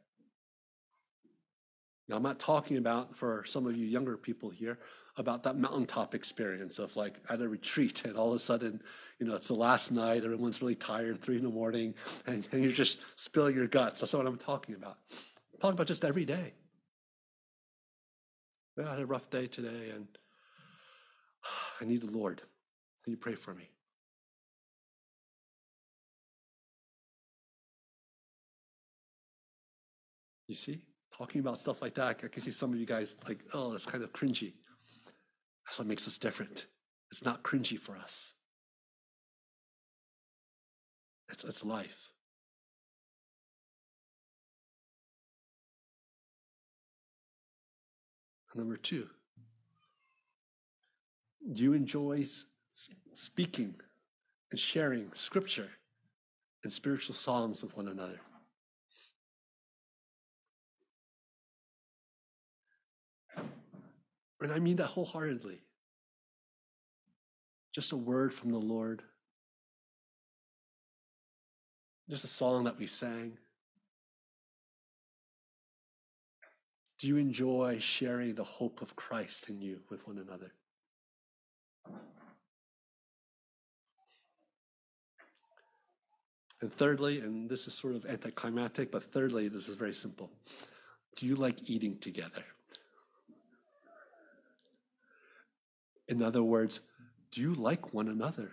Now, 2.08 2.16
I'm 2.16 2.22
not 2.22 2.38
talking 2.38 2.76
about, 2.76 3.16
for 3.16 3.44
some 3.46 3.66
of 3.66 3.76
you 3.76 3.87
younger 3.87 4.16
people 4.16 4.50
here, 4.50 4.78
about 5.16 5.42
that 5.42 5.56
mountaintop 5.56 6.14
experience 6.14 6.78
of 6.78 6.94
like 6.96 7.20
at 7.28 7.40
a 7.40 7.48
retreat 7.48 8.04
and 8.04 8.16
all 8.16 8.28
of 8.28 8.35
a 8.35 8.38
sudden, 8.38 8.82
you 9.18 9.26
know, 9.26 9.35
it's 9.35 9.48
the 9.48 9.54
last 9.54 9.92
night, 9.92 10.24
everyone's 10.24 10.61
really 10.61 10.74
tired, 10.74 11.20
three 11.20 11.37
in 11.37 11.42
the 11.42 11.50
morning, 11.50 11.94
and, 12.26 12.48
and 12.52 12.62
you're 12.62 12.72
just 12.72 12.98
spilling 13.16 13.54
your 13.54 13.66
guts. 13.66 14.00
That's 14.00 14.12
not 14.12 14.24
what 14.24 14.28
I'm 14.28 14.38
talking 14.38 14.74
about. 14.74 14.98
I'm 15.54 15.61
talking 15.61 15.74
about 15.74 15.87
just 15.87 16.04
every 16.04 16.24
day. 16.24 16.54
I 18.78 18.90
had 18.90 19.00
a 19.00 19.06
rough 19.06 19.28
day 19.30 19.46
today 19.46 19.90
and 19.94 20.06
I 21.80 21.85
need 21.85 22.02
the 22.02 22.16
Lord. 22.16 22.42
Can 23.04 23.12
you 23.12 23.16
pray 23.16 23.35
for 23.35 23.54
me? 23.54 23.68
You 30.48 30.54
see, 30.54 30.82
talking 31.16 31.40
about 31.40 31.58
stuff 31.58 31.80
like 31.80 31.94
that, 31.94 32.08
I 32.08 32.28
can 32.28 32.42
see 32.42 32.50
some 32.50 32.72
of 32.72 32.78
you 32.78 32.87
guys 32.87 33.16
like, 33.26 33.38
oh, 33.54 33.70
that's 33.70 33.87
kind 33.87 34.04
of 34.04 34.12
cringy. 34.12 34.52
That's 35.64 35.78
what 35.78 35.88
makes 35.88 36.06
us 36.06 36.18
different. 36.18 36.66
It's 37.11 37.24
not 37.24 37.42
cringy 37.42 37.78
for 37.78 37.96
us. 37.96 38.35
It's, 41.30 41.44
it's 41.44 41.64
life. 41.64 42.12
Number 48.54 48.76
two, 48.76 49.08
do 51.52 51.62
you 51.62 51.72
enjoy 51.72 52.24
speaking 53.14 53.74
and 54.50 54.60
sharing 54.60 55.12
scripture 55.14 55.70
and 56.62 56.72
spiritual 56.72 57.14
songs 57.14 57.62
with 57.62 57.76
one 57.76 57.88
another? 57.88 58.20
And 64.40 64.52
I 64.52 64.58
mean 64.58 64.76
that 64.76 64.86
wholeheartedly. 64.86 65.60
Just 67.72 67.92
a 67.92 67.96
word 67.96 68.34
from 68.34 68.50
the 68.50 68.58
Lord, 68.58 69.02
just 72.10 72.24
a 72.24 72.28
song 72.28 72.64
that 72.64 72.78
we 72.78 72.86
sang. 72.86 73.38
Do 77.03 77.09
you 77.09 77.17
enjoy 77.17 77.81
sharing 77.81 78.37
the 78.37 78.44
hope 78.44 78.81
of 78.81 78.94
Christ 78.94 79.48
in 79.48 79.61
you 79.61 79.81
with 79.90 80.07
one 80.07 80.19
another? 80.19 80.53
And 86.61 86.73
thirdly, 86.73 87.19
and 87.19 87.50
this 87.50 87.67
is 87.67 87.75
sort 87.75 87.96
of 87.96 88.07
anticlimactic, 88.07 88.92
but 88.92 89.03
thirdly, 89.03 89.48
this 89.48 89.69
is 89.69 89.75
very 89.75 89.92
simple. 89.92 90.31
Do 91.17 91.27
you 91.27 91.35
like 91.35 91.69
eating 91.69 91.98
together? 91.98 92.44
In 96.07 96.23
other 96.23 96.44
words, 96.44 96.83
do 97.33 97.40
you 97.40 97.55
like 97.55 97.92
one 97.92 98.11
another? 98.11 98.53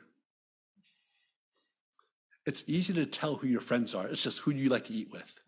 It's 2.47 2.63
easy 2.65 2.95
to 2.95 3.05
tell 3.05 3.35
who 3.35 3.45
your 3.45 3.61
friends 3.61 3.93
are. 3.93 4.07
It's 4.07 4.23
just 4.23 4.39
who 4.39 4.49
you 4.49 4.69
like 4.69 4.85
to 4.85 4.93
eat 4.93 5.11
with? 5.11 5.39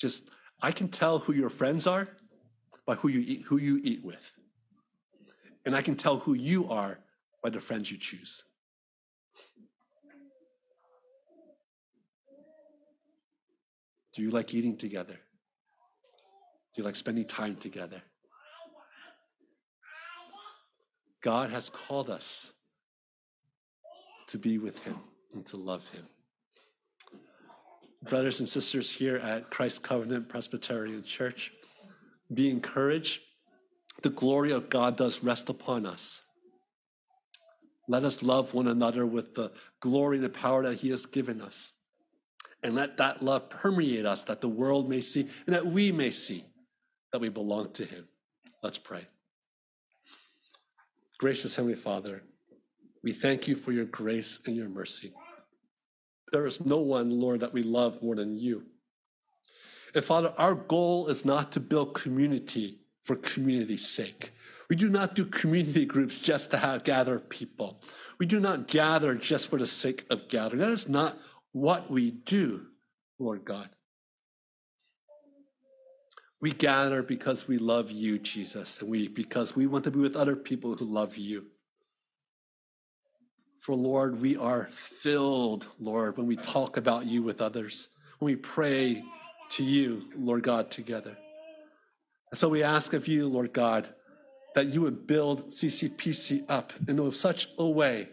Just, 0.00 0.30
I 0.62 0.72
can 0.72 0.88
tell 0.88 1.18
who 1.18 1.32
your 1.32 1.50
friends 1.50 1.86
are 1.86 2.08
by 2.86 2.94
who 2.94 3.08
you 3.08 3.20
eat, 3.20 3.42
who 3.42 3.58
you 3.58 3.80
eat 3.84 4.02
with. 4.04 4.32
And 5.64 5.76
I 5.76 5.82
can 5.82 5.94
tell 5.94 6.18
who 6.18 6.34
you 6.34 6.70
are 6.70 6.98
by 7.42 7.50
the 7.50 7.60
friends 7.60 7.90
you 7.90 7.98
choose. 7.98 8.42
Do 14.14 14.22
you 14.22 14.30
like 14.30 14.54
eating 14.54 14.76
together? 14.76 15.12
Do 15.12 16.82
you 16.82 16.84
like 16.84 16.96
spending 16.96 17.26
time 17.26 17.56
together? 17.56 18.02
God 21.22 21.50
has 21.50 21.68
called 21.68 22.08
us 22.08 22.52
to 24.28 24.38
be 24.38 24.58
with 24.58 24.82
Him 24.84 24.98
and 25.34 25.44
to 25.46 25.56
love 25.56 25.88
Him. 25.90 26.06
Brothers 28.08 28.40
and 28.40 28.48
sisters 28.48 28.90
here 28.90 29.16
at 29.16 29.50
Christ 29.50 29.82
Covenant 29.82 30.28
Presbyterian 30.28 31.02
Church, 31.02 31.52
be 32.32 32.48
encouraged. 32.48 33.20
The 34.02 34.10
glory 34.10 34.52
of 34.52 34.70
God 34.70 34.96
does 34.96 35.22
rest 35.22 35.50
upon 35.50 35.84
us. 35.84 36.22
Let 37.88 38.04
us 38.04 38.22
love 38.22 38.54
one 38.54 38.68
another 38.68 39.04
with 39.04 39.34
the 39.34 39.52
glory 39.80 40.16
and 40.16 40.24
the 40.24 40.30
power 40.30 40.62
that 40.62 40.76
He 40.76 40.90
has 40.90 41.04
given 41.06 41.42
us. 41.42 41.72
And 42.62 42.74
let 42.74 42.96
that 42.98 43.22
love 43.22 43.50
permeate 43.50 44.06
us 44.06 44.22
that 44.24 44.40
the 44.40 44.48
world 44.48 44.88
may 44.88 45.00
see 45.00 45.28
and 45.46 45.54
that 45.54 45.66
we 45.66 45.92
may 45.92 46.10
see 46.10 46.44
that 47.12 47.20
we 47.20 47.28
belong 47.28 47.72
to 47.72 47.84
Him. 47.84 48.06
Let's 48.62 48.78
pray. 48.78 49.06
Gracious 51.18 51.56
Heavenly 51.56 51.76
Father, 51.76 52.22
we 53.02 53.12
thank 53.12 53.46
you 53.48 53.56
for 53.56 53.72
your 53.72 53.86
grace 53.86 54.40
and 54.46 54.56
your 54.56 54.68
mercy. 54.68 55.12
There 56.32 56.46
is 56.46 56.64
no 56.64 56.78
one, 56.78 57.10
Lord, 57.10 57.40
that 57.40 57.52
we 57.52 57.62
love 57.62 58.02
more 58.02 58.14
than 58.14 58.36
you. 58.38 58.64
And 59.94 60.04
Father, 60.04 60.32
our 60.38 60.54
goal 60.54 61.08
is 61.08 61.24
not 61.24 61.52
to 61.52 61.60
build 61.60 61.94
community 61.94 62.78
for 63.02 63.16
community's 63.16 63.88
sake. 63.88 64.32
We 64.68 64.76
do 64.76 64.88
not 64.88 65.16
do 65.16 65.24
community 65.24 65.84
groups 65.84 66.18
just 66.18 66.52
to 66.52 66.58
have, 66.58 66.84
gather 66.84 67.18
people. 67.18 67.82
We 68.18 68.26
do 68.26 68.38
not 68.38 68.68
gather 68.68 69.14
just 69.16 69.48
for 69.48 69.58
the 69.58 69.66
sake 69.66 70.04
of 70.10 70.28
gathering. 70.28 70.60
That 70.60 70.68
is 70.68 70.88
not 70.88 71.18
what 71.52 71.90
we 71.90 72.12
do, 72.12 72.66
Lord 73.18 73.44
God. 73.44 73.68
We 76.40 76.52
gather 76.52 77.02
because 77.02 77.48
we 77.48 77.58
love 77.58 77.90
you, 77.90 78.18
Jesus, 78.18 78.80
and 78.80 78.90
we 78.90 79.08
because 79.08 79.56
we 79.56 79.66
want 79.66 79.84
to 79.84 79.90
be 79.90 79.98
with 79.98 80.16
other 80.16 80.36
people 80.36 80.74
who 80.74 80.84
love 80.84 81.16
you. 81.18 81.46
For 83.60 83.74
Lord, 83.74 84.22
we 84.22 84.38
are 84.38 84.68
filled, 84.70 85.68
Lord, 85.78 86.16
when 86.16 86.26
we 86.26 86.36
talk 86.36 86.78
about 86.78 87.04
you 87.04 87.22
with 87.22 87.42
others, 87.42 87.90
when 88.18 88.32
we 88.32 88.36
pray 88.36 89.04
to 89.52 89.62
you, 89.62 90.08
Lord 90.16 90.42
God, 90.42 90.70
together. 90.70 91.16
And 92.30 92.38
so 92.38 92.48
we 92.48 92.62
ask 92.62 92.94
of 92.94 93.06
you, 93.06 93.28
Lord 93.28 93.52
God, 93.52 93.86
that 94.54 94.68
you 94.68 94.80
would 94.80 95.06
build 95.06 95.48
CCPC 95.48 96.46
up 96.48 96.72
in 96.88 97.10
such 97.12 97.48
a 97.58 97.66
way 97.66 98.08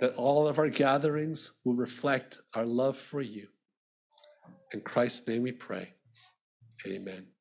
that 0.00 0.14
all 0.14 0.48
of 0.48 0.58
our 0.58 0.70
gatherings 0.70 1.50
will 1.64 1.74
reflect 1.74 2.38
our 2.54 2.64
love 2.64 2.96
for 2.96 3.20
you. 3.20 3.48
In 4.72 4.80
Christ's 4.80 5.26
name 5.28 5.42
we 5.42 5.52
pray. 5.52 5.92
Amen. 6.86 7.33